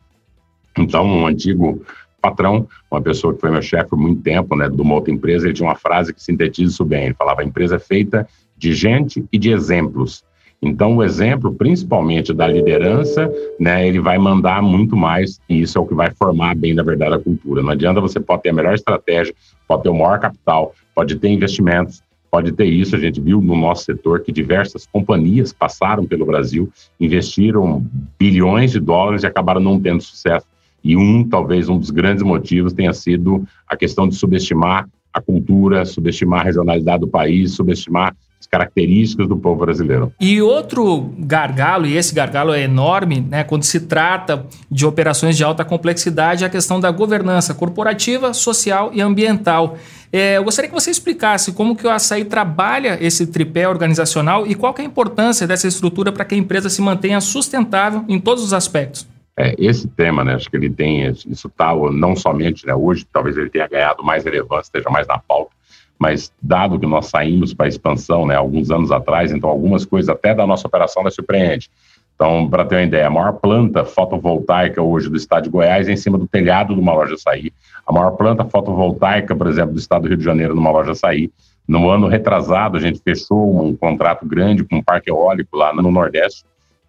Então, 0.78 1.06
um 1.06 1.26
antigo 1.26 1.82
patrão, 2.24 2.66
uma 2.90 3.02
pessoa 3.02 3.34
que 3.34 3.40
foi 3.40 3.50
meu 3.50 3.62
chefe 3.62 3.90
por 3.90 3.98
muito 3.98 4.22
tempo, 4.22 4.56
né, 4.56 4.68
de 4.68 4.80
uma 4.80 4.94
outra 4.94 5.12
empresa, 5.12 5.46
ele 5.46 5.54
tinha 5.54 5.68
uma 5.68 5.76
frase 5.76 6.14
que 6.14 6.22
sintetiza 6.22 6.72
isso 6.72 6.84
bem. 6.84 7.06
Ele 7.06 7.14
falava: 7.14 7.42
a 7.42 7.44
empresa 7.44 7.76
é 7.76 7.78
feita 7.78 8.26
de 8.56 8.72
gente 8.72 9.24
e 9.30 9.38
de 9.38 9.50
exemplos. 9.50 10.24
Então, 10.62 10.96
o 10.96 11.04
exemplo, 11.04 11.52
principalmente 11.52 12.32
da 12.32 12.46
liderança, 12.46 13.30
né, 13.60 13.86
ele 13.86 14.00
vai 14.00 14.16
mandar 14.16 14.62
muito 14.62 14.96
mais, 14.96 15.38
e 15.46 15.60
isso 15.60 15.76
é 15.76 15.80
o 15.80 15.86
que 15.86 15.92
vai 15.92 16.10
formar 16.10 16.56
bem, 16.56 16.72
na 16.72 16.82
verdade, 16.82 17.14
a 17.14 17.18
cultura. 17.18 17.62
Não 17.62 17.70
adianta 17.70 18.00
você 18.00 18.18
pode 18.18 18.42
ter 18.42 18.48
a 18.48 18.54
melhor 18.54 18.74
estratégia, 18.74 19.34
pode 19.68 19.82
ter 19.82 19.90
o 19.90 19.94
maior 19.94 20.18
capital, 20.18 20.72
pode 20.94 21.16
ter 21.16 21.28
investimentos, 21.28 22.02
pode 22.30 22.50
ter 22.52 22.64
isso. 22.64 22.96
A 22.96 22.98
gente 22.98 23.20
viu 23.20 23.42
no 23.42 23.54
nosso 23.54 23.84
setor 23.84 24.20
que 24.20 24.32
diversas 24.32 24.86
companhias 24.86 25.52
passaram 25.52 26.06
pelo 26.06 26.24
Brasil, 26.24 26.72
investiram 26.98 27.84
bilhões 28.18 28.72
de 28.72 28.80
dólares 28.80 29.22
e 29.22 29.26
acabaram 29.26 29.60
não 29.60 29.78
tendo 29.78 30.02
sucesso. 30.02 30.46
E 30.84 30.96
um, 30.96 31.26
talvez, 31.26 31.68
um 31.68 31.78
dos 31.78 31.90
grandes 31.90 32.22
motivos 32.22 32.74
tenha 32.74 32.92
sido 32.92 33.44
a 33.66 33.76
questão 33.76 34.06
de 34.06 34.14
subestimar 34.14 34.86
a 35.14 35.20
cultura, 35.20 35.84
subestimar 35.84 36.40
a 36.40 36.44
regionalidade 36.44 37.00
do 37.00 37.08
país, 37.08 37.52
subestimar 37.52 38.14
as 38.38 38.46
características 38.48 39.28
do 39.28 39.36
povo 39.36 39.64
brasileiro. 39.64 40.12
E 40.20 40.42
outro 40.42 41.12
gargalo, 41.18 41.86
e 41.86 41.96
esse 41.96 42.12
gargalo 42.12 42.52
é 42.52 42.62
enorme, 42.62 43.20
né, 43.20 43.44
quando 43.44 43.62
se 43.62 43.80
trata 43.80 44.44
de 44.68 44.84
operações 44.84 45.36
de 45.36 45.44
alta 45.44 45.64
complexidade, 45.64 46.44
é 46.44 46.46
a 46.48 46.50
questão 46.50 46.80
da 46.80 46.90
governança 46.90 47.54
corporativa, 47.54 48.34
social 48.34 48.90
e 48.92 49.00
ambiental. 49.00 49.78
É, 50.12 50.36
eu 50.36 50.44
gostaria 50.44 50.68
que 50.68 50.74
você 50.74 50.90
explicasse 50.90 51.52
como 51.52 51.74
que 51.74 51.86
o 51.86 51.90
Açaí 51.90 52.24
trabalha 52.24 52.98
esse 53.00 53.26
tripé 53.26 53.68
organizacional 53.68 54.46
e 54.46 54.54
qual 54.54 54.74
é 54.78 54.82
a 54.82 54.84
importância 54.84 55.46
dessa 55.46 55.66
estrutura 55.66 56.12
para 56.12 56.24
que 56.24 56.34
a 56.34 56.38
empresa 56.38 56.68
se 56.68 56.82
mantenha 56.82 57.20
sustentável 57.20 58.04
em 58.08 58.20
todos 58.20 58.42
os 58.42 58.52
aspectos. 58.52 59.13
É, 59.36 59.54
esse 59.58 59.88
tema, 59.88 60.24
né, 60.24 60.34
acho 60.34 60.48
que 60.48 60.56
ele 60.56 60.70
tem, 60.70 61.08
isso 61.08 61.48
está 61.48 61.74
não 61.92 62.14
somente 62.14 62.64
né, 62.66 62.74
hoje, 62.74 63.04
talvez 63.12 63.36
ele 63.36 63.50
tenha 63.50 63.66
ganhado 63.66 64.04
mais 64.04 64.24
relevância, 64.24 64.68
esteja 64.68 64.88
mais 64.90 65.08
na 65.08 65.18
pauta, 65.18 65.50
mas 65.98 66.32
dado 66.40 66.78
que 66.78 66.86
nós 66.86 67.06
saímos 67.06 67.52
para 67.52 67.66
a 67.66 67.68
expansão, 67.68 68.26
né, 68.26 68.36
alguns 68.36 68.70
anos 68.70 68.92
atrás, 68.92 69.32
então 69.32 69.50
algumas 69.50 69.84
coisas 69.84 70.08
até 70.08 70.34
da 70.34 70.46
nossa 70.46 70.68
operação 70.68 71.02
da 71.02 71.10
surpreende. 71.10 71.68
Então, 72.14 72.48
para 72.48 72.64
ter 72.64 72.76
uma 72.76 72.82
ideia, 72.82 73.08
a 73.08 73.10
maior 73.10 73.32
planta 73.32 73.84
fotovoltaica 73.84 74.80
hoje 74.80 75.10
do 75.10 75.16
estado 75.16 75.44
de 75.44 75.50
Goiás 75.50 75.88
é 75.88 75.92
em 75.92 75.96
cima 75.96 76.16
do 76.16 76.28
telhado 76.28 76.72
de 76.72 76.80
uma 76.80 76.94
loja 76.94 77.14
açaí. 77.14 77.52
A 77.84 77.92
maior 77.92 78.12
planta 78.12 78.44
fotovoltaica, 78.44 79.34
por 79.34 79.48
exemplo, 79.48 79.72
do 79.72 79.80
estado 79.80 80.02
do 80.02 80.08
Rio 80.08 80.16
de 80.16 80.24
Janeiro, 80.24 80.54
numa 80.54 80.70
loja 80.70 80.92
açaí. 80.92 81.32
No 81.66 81.90
ano 81.90 82.06
retrasado, 82.06 82.76
a 82.76 82.80
gente 82.80 83.00
fechou 83.02 83.60
um 83.60 83.74
contrato 83.74 84.24
grande 84.26 84.62
com 84.62 84.76
um 84.76 84.82
parque 84.82 85.10
eólico 85.10 85.56
lá 85.56 85.74
no 85.74 85.90
Nordeste. 85.90 86.44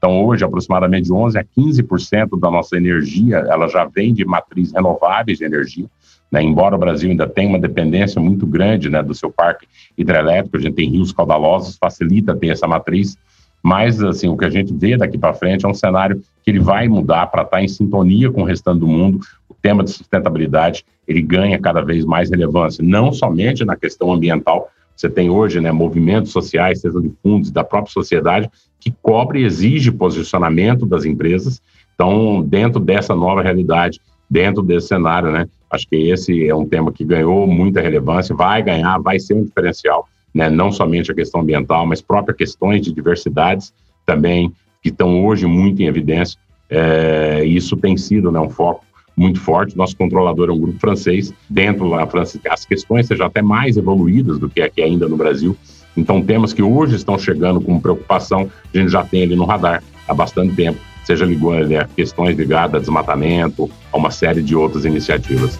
Então, 0.05 0.23
hoje, 0.23 0.45
aproximadamente 0.45 1.05
de 1.05 1.11
11% 1.11 1.35
a 1.35 1.43
15% 1.43 2.39
da 2.39 2.51
nossa 2.51 2.77
energia, 2.77 3.37
ela 3.37 3.67
já 3.67 3.85
vem 3.85 4.13
de 4.13 4.23
matrizes 4.23 4.71
renováveis 4.71 5.39
de 5.39 5.45
energia. 5.45 5.87
Né? 6.31 6.43
Embora 6.43 6.75
o 6.75 6.77
Brasil 6.77 7.09
ainda 7.09 7.27
tenha 7.27 7.49
uma 7.49 7.57
dependência 7.57 8.21
muito 8.21 8.45
grande 8.45 8.87
né, 8.87 9.01
do 9.01 9.15
seu 9.15 9.31
parque 9.31 9.65
hidrelétrico, 9.97 10.57
a 10.57 10.59
gente 10.59 10.75
tem 10.75 10.91
rios 10.91 11.11
caudalosos, 11.11 11.75
facilita 11.75 12.35
ter 12.35 12.49
essa 12.49 12.67
matriz, 12.67 13.17
mas 13.63 13.99
assim, 14.03 14.27
o 14.27 14.37
que 14.37 14.45
a 14.45 14.49
gente 14.51 14.71
vê 14.71 14.95
daqui 14.95 15.17
para 15.17 15.33
frente 15.33 15.65
é 15.65 15.67
um 15.67 15.73
cenário 15.73 16.21
que 16.43 16.51
ele 16.51 16.59
vai 16.59 16.87
mudar 16.87 17.25
para 17.25 17.41
estar 17.41 17.57
tá 17.57 17.63
em 17.63 17.67
sintonia 17.67 18.31
com 18.31 18.43
o 18.43 18.45
restante 18.45 18.81
do 18.81 18.87
mundo. 18.87 19.21
O 19.49 19.55
tema 19.55 19.83
de 19.83 19.89
sustentabilidade, 19.89 20.85
ele 21.07 21.23
ganha 21.23 21.57
cada 21.57 21.81
vez 21.81 22.05
mais 22.05 22.29
relevância, 22.29 22.85
não 22.85 23.11
somente 23.11 23.65
na 23.65 23.75
questão 23.75 24.13
ambiental, 24.13 24.69
você 24.95 25.09
tem 25.09 25.29
hoje 25.29 25.59
né, 25.59 25.71
movimentos 25.71 26.31
sociais, 26.31 26.81
seja 26.81 27.01
de 27.01 27.11
fundos, 27.21 27.51
da 27.51 27.63
própria 27.63 27.91
sociedade, 27.91 28.49
que 28.79 28.93
cobre 29.01 29.41
e 29.41 29.45
exige 29.45 29.91
posicionamento 29.91 30.85
das 30.85 31.05
empresas. 31.05 31.61
Então, 31.93 32.41
dentro 32.41 32.79
dessa 32.79 33.15
nova 33.15 33.41
realidade, 33.41 33.99
dentro 34.29 34.63
desse 34.63 34.87
cenário, 34.87 35.31
né, 35.31 35.47
Acho 35.75 35.87
que 35.89 35.95
esse 36.09 36.47
é 36.47 36.55
um 36.55 36.65
tema 36.65 36.91
que 36.91 37.03
ganhou 37.03 37.45
muita 37.45 37.81
relevância, 37.81 38.33
vai 38.33 38.63
ganhar, 38.63 38.97
vai 38.99 39.19
ser 39.19 39.33
um 39.33 39.43
diferencial, 39.43 40.07
né? 40.33 40.49
não 40.49 40.71
somente 40.71 41.11
a 41.11 41.15
questão 41.15 41.41
ambiental, 41.41 41.85
mas 41.85 42.01
próprias 42.01 42.37
questões 42.37 42.81
de 42.81 42.93
diversidades 42.93 43.73
também, 44.05 44.51
que 44.81 44.89
estão 44.89 45.25
hoje 45.25 45.45
muito 45.45 45.81
em 45.81 45.85
evidência. 45.85 46.39
É, 46.69 47.43
isso 47.43 47.75
tem 47.75 47.97
sido 47.97 48.31
né, 48.31 48.39
um 48.39 48.49
foco 48.49 48.85
muito 49.15 49.39
forte. 49.39 49.77
Nosso 49.77 49.95
controlador 49.95 50.49
é 50.49 50.51
um 50.51 50.59
grupo 50.59 50.79
francês. 50.79 51.33
Dentro 51.49 51.89
da 51.89 52.05
França, 52.07 52.39
as 52.49 52.65
questões 52.65 53.07
sejam 53.07 53.25
até 53.25 53.41
mais 53.41 53.77
evoluídas 53.77 54.39
do 54.39 54.49
que 54.49 54.61
aqui 54.61 54.81
ainda 54.81 55.07
no 55.07 55.17
Brasil. 55.17 55.55
Então, 55.95 56.21
temas 56.21 56.51
que 56.51 56.61
hoje 56.61 56.95
estão 56.95 57.17
chegando 57.17 57.61
com 57.61 57.79
preocupação, 57.79 58.49
a 58.73 58.77
gente 58.77 58.91
já 58.91 59.03
tem 59.03 59.23
ali 59.23 59.35
no 59.35 59.45
radar 59.45 59.81
há 60.07 60.13
bastante 60.13 60.55
tempo 60.55 60.79
seja 61.05 61.23
ligado 61.23 61.71
a 61.77 61.85
questões 61.85 62.35
ligadas 62.35 62.75
a 62.75 62.79
desmatamento, 62.79 63.69
a 63.93 63.97
uma 63.97 64.09
série 64.09 64.41
de 64.41 64.55
outras 64.55 64.85
iniciativas. 64.85 65.59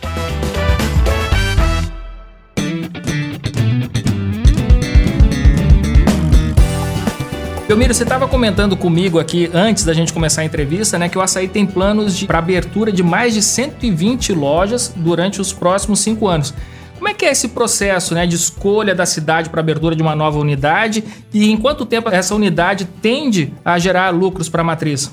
Belmiro, 7.67 7.95
você 7.95 8.03
estava 8.03 8.27
comentando 8.27 8.77
comigo 8.77 9.17
aqui 9.17 9.49
antes 9.51 9.83
da 9.83 9.91
gente 9.91 10.13
começar 10.13 10.41
a 10.41 10.45
entrevista, 10.45 10.99
né, 10.99 11.09
que 11.09 11.17
o 11.17 11.21
Açaí 11.21 11.47
tem 11.47 11.65
planos 11.65 12.21
para 12.23 12.37
abertura 12.37 12.91
de 12.91 13.01
mais 13.01 13.33
de 13.33 13.41
120 13.41 14.33
lojas 14.33 14.93
durante 14.95 15.41
os 15.41 15.51
próximos 15.51 15.99
cinco 15.99 16.27
anos. 16.27 16.53
Como 16.95 17.09
é 17.09 17.13
que 17.15 17.25
é 17.25 17.31
esse 17.31 17.49
processo 17.49 18.13
né, 18.13 18.27
de 18.27 18.35
escolha 18.35 18.93
da 18.93 19.05
cidade 19.07 19.49
para 19.49 19.61
abertura 19.61 19.95
de 19.95 20.03
uma 20.03 20.15
nova 20.15 20.37
unidade 20.37 21.03
e 21.33 21.49
em 21.49 21.57
quanto 21.57 21.87
tempo 21.87 22.07
essa 22.07 22.35
unidade 22.35 22.85
tende 22.85 23.51
a 23.65 23.79
gerar 23.79 24.11
lucros 24.11 24.47
para 24.47 24.61
a 24.61 24.65
matriz? 24.65 25.11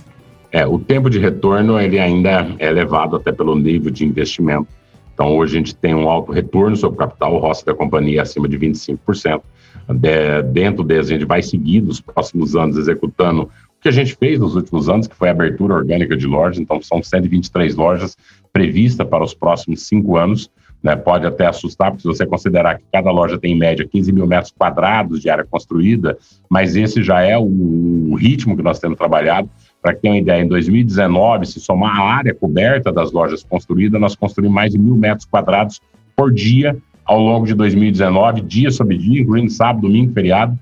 É, 0.53 0.67
o 0.67 0.79
tempo 0.79 1.09
de 1.09 1.19
retorno 1.19 1.81
ele 1.81 1.99
ainda 1.99 2.55
é 2.59 2.69
elevado 2.69 3.17
até 3.17 3.33
pelo 3.33 3.57
nível 3.57 3.91
de 3.91 4.05
investimento. 4.05 4.69
Então, 5.15 5.39
hoje 5.39 5.57
a 5.57 5.59
gente 5.59 5.75
tem 5.75 5.95
um 5.95 6.09
alto 6.09 6.33
retorno 6.33 6.77
sobre 6.77 6.97
o 6.97 6.99
capital, 6.99 7.35
o 7.35 7.39
ROS 7.39 7.63
da 7.63 7.75
companhia 7.75 8.21
acima 8.21 8.47
de 8.47 8.59
25%. 8.59 9.41
De, 9.89 10.43
dentro 10.43 10.85
desse, 10.85 11.13
a 11.13 11.19
gente 11.19 11.27
vai 11.27 11.43
seguir 11.43 11.81
nos 11.81 12.01
próximos 12.01 12.55
anos 12.55 12.77
executando 12.77 13.43
o 13.43 13.51
que 13.81 13.89
a 13.89 13.93
gente 13.93 14.15
fez 14.15 14.39
nos 14.39 14.55
últimos 14.55 14.89
anos, 14.89 15.09
que 15.09 15.17
foi 15.17 15.29
a 15.29 15.33
abertura 15.33 15.75
orgânica 15.75 16.17
de 16.17 16.27
lojas. 16.27 16.59
Então, 16.59 16.81
são 16.83 17.03
123 17.03 17.75
lojas 17.75 18.17
previstas 18.53 19.07
para 19.07 19.25
os 19.25 19.35
próximos 19.35 19.83
cinco 19.83 20.17
anos. 20.17 20.51
Né? 20.83 20.97
Pode 20.97 21.27
até 21.27 21.47
assustar, 21.47 21.91
porque 21.91 22.03
se 22.03 22.09
você 22.09 22.27
considerar 22.27 22.79
que 22.79 22.85
cada 22.93 23.11
loja 23.11 23.39
tem 23.39 23.53
em 23.53 23.59
média 23.59 23.87
15 23.87 24.13
mil 24.13 24.27
metros 24.27 24.53
quadrados 24.57 25.21
de 25.21 25.31
área 25.31 25.45
construída, 25.45 26.19
mas 26.49 26.75
esse 26.75 27.03
já 27.03 27.23
é 27.23 27.39
o, 27.39 28.15
ritmo 28.15 28.57
que 28.57 28.63
nós 28.63 28.79
temos 28.79 28.99
trabalhado. 28.99 29.49
Para 29.81 29.95
que 29.95 30.03
tenha 30.03 30.15
uma 30.15 30.21
ideia, 30.21 30.43
em 30.43 30.49
2019, 30.49 31.47
se 31.47 31.59
somar 31.59 31.99
a 31.99 32.05
área 32.05 32.35
coberta 32.35 32.93
das 32.93 33.11
lojas 33.11 33.43
construídas, 33.43 34.01
nós 34.01 34.15
construímos 34.15 34.55
mais 34.55 34.73
de 34.73 34.79
mil 34.79 34.97
metros 34.97 35.27
quadrados 35.27 35.81
por 36.17 36.33
dia 36.33 36.77
ao 37.05 37.21
longo 37.21 37.47
de 37.47 37.55
2019, 37.55 38.41
dia 38.43 38.71
sobre 38.71 38.97
dia, 38.97 39.23
incluindo 39.23 39.51
sábado, 39.51 39.83
domingo, 39.83 40.13
feriado. 40.13 40.59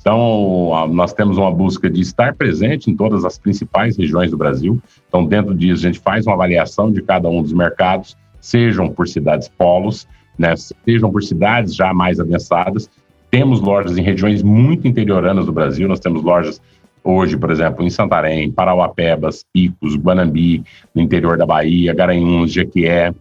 Então, 0.00 0.88
nós 0.90 1.12
temos 1.12 1.38
uma 1.38 1.50
busca 1.50 1.88
de 1.88 2.00
estar 2.00 2.34
presente 2.34 2.90
em 2.90 2.96
todas 2.96 3.24
as 3.24 3.38
principais 3.38 3.96
regiões 3.96 4.32
do 4.32 4.36
Brasil. 4.36 4.80
Então, 5.08 5.24
dentro 5.24 5.54
disso, 5.54 5.84
a 5.84 5.86
gente 5.86 6.00
faz 6.00 6.26
uma 6.26 6.34
avaliação 6.34 6.90
de 6.90 7.00
cada 7.02 7.28
um 7.28 7.40
dos 7.40 7.52
mercados, 7.52 8.16
sejam 8.40 8.88
por 8.88 9.06
cidades 9.06 9.48
polos, 9.48 10.08
né, 10.36 10.54
sejam 10.84 11.10
por 11.12 11.22
cidades 11.22 11.74
já 11.74 11.94
mais 11.94 12.18
avançadas. 12.18 12.90
Temos 13.30 13.60
lojas 13.60 13.96
em 13.96 14.02
regiões 14.02 14.42
muito 14.42 14.88
interioranas 14.88 15.46
do 15.46 15.52
Brasil, 15.52 15.86
nós 15.86 16.00
temos 16.00 16.22
lojas 16.22 16.60
hoje, 17.04 17.36
por 17.36 17.50
exemplo, 17.50 17.84
em 17.84 17.90
Santarém, 17.90 18.50
Parauapebas, 18.50 19.44
Picos, 19.52 19.96
Guanambi, 19.96 20.64
no 20.94 21.00
interior 21.00 21.36
da 21.36 21.46
Bahia, 21.46 21.94
Garanhuns, 21.94 22.52
Jequié, 22.52 23.14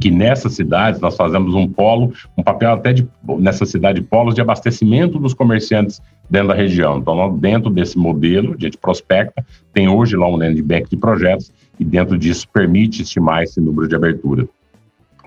que 0.00 0.10
nessas 0.10 0.54
cidades 0.54 1.00
nós 1.00 1.16
fazemos 1.16 1.54
um 1.54 1.68
polo, 1.68 2.12
um 2.36 2.42
papel 2.42 2.72
até 2.72 2.92
de, 2.92 3.06
nessa 3.38 3.66
cidade, 3.66 4.00
polos 4.02 4.34
de 4.34 4.40
abastecimento 4.40 5.18
dos 5.18 5.34
comerciantes 5.34 6.00
dentro 6.28 6.48
da 6.48 6.54
região. 6.54 6.98
Então, 6.98 7.36
dentro 7.36 7.70
desse 7.70 7.98
modelo, 7.98 8.54
a 8.58 8.62
gente 8.62 8.76
prospecta, 8.78 9.44
tem 9.72 9.88
hoje 9.88 10.16
lá 10.16 10.28
um 10.28 10.36
land 10.36 10.60
bank 10.62 10.88
de 10.88 10.96
projetos 10.96 11.52
e 11.78 11.84
dentro 11.84 12.18
disso 12.18 12.48
permite 12.52 13.02
estimar 13.02 13.42
esse 13.42 13.60
número 13.60 13.88
de 13.88 13.94
abertura. 13.94 14.48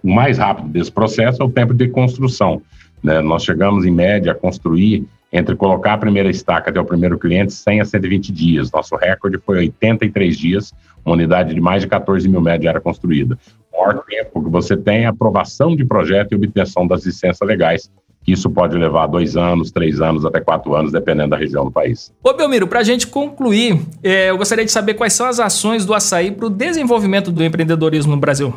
O 0.03 0.13
mais 0.13 0.37
rápido 0.37 0.67
desse 0.69 0.91
processo 0.91 1.41
é 1.41 1.45
o 1.45 1.49
tempo 1.49 1.73
de 1.73 1.87
construção. 1.87 2.61
Né? 3.05 3.21
Nós 3.21 3.43
chegamos, 3.43 3.85
em 3.85 3.91
média, 3.91 4.31
a 4.31 4.35
construir 4.35 5.05
entre 5.31 5.55
colocar 5.55 5.93
a 5.93 5.97
primeira 5.97 6.29
estaca 6.29 6.71
até 6.71 6.79
o 6.79 6.85
primeiro 6.85 7.19
cliente 7.19 7.53
100 7.53 7.81
a 7.81 7.85
120 7.85 8.31
dias. 8.31 8.71
Nosso 8.71 8.95
recorde 8.95 9.37
foi 9.45 9.57
83 9.57 10.35
dias, 10.35 10.73
uma 11.05 11.13
unidade 11.13 11.53
de 11.53 11.61
mais 11.61 11.83
de 11.83 11.87
14 11.87 12.27
mil 12.27 12.41
metros 12.41 12.65
era 12.65 12.81
construída. 12.81 13.37
O 13.71 13.79
maior 13.79 14.03
tempo 14.05 14.43
que 14.43 14.49
você 14.49 14.75
tem 14.75 15.03
é 15.03 15.05
aprovação 15.05 15.75
de 15.75 15.85
projeto 15.85 16.31
e 16.31 16.35
obtenção 16.35 16.87
das 16.87 17.05
licenças 17.05 17.47
legais, 17.47 17.91
isso 18.25 18.49
pode 18.49 18.75
levar 18.75 19.05
dois 19.05 19.37
anos, 19.37 19.69
três 19.71 20.01
anos, 20.01 20.25
até 20.25 20.39
quatro 20.39 20.73
anos, 20.73 20.91
dependendo 20.91 21.29
da 21.29 21.37
região 21.37 21.63
do 21.63 21.71
país. 21.71 22.11
Ô, 22.23 22.33
Belmiro, 22.33 22.65
para 22.65 22.79
a 22.79 22.83
gente 22.83 23.05
concluir, 23.05 23.79
é, 24.01 24.31
eu 24.31 24.37
gostaria 24.37 24.65
de 24.65 24.71
saber 24.71 24.95
quais 24.95 25.13
são 25.13 25.27
as 25.27 25.39
ações 25.39 25.85
do 25.85 25.93
açaí 25.93 26.31
para 26.31 26.47
o 26.47 26.49
desenvolvimento 26.49 27.31
do 27.31 27.43
empreendedorismo 27.43 28.15
no 28.15 28.19
Brasil. 28.19 28.53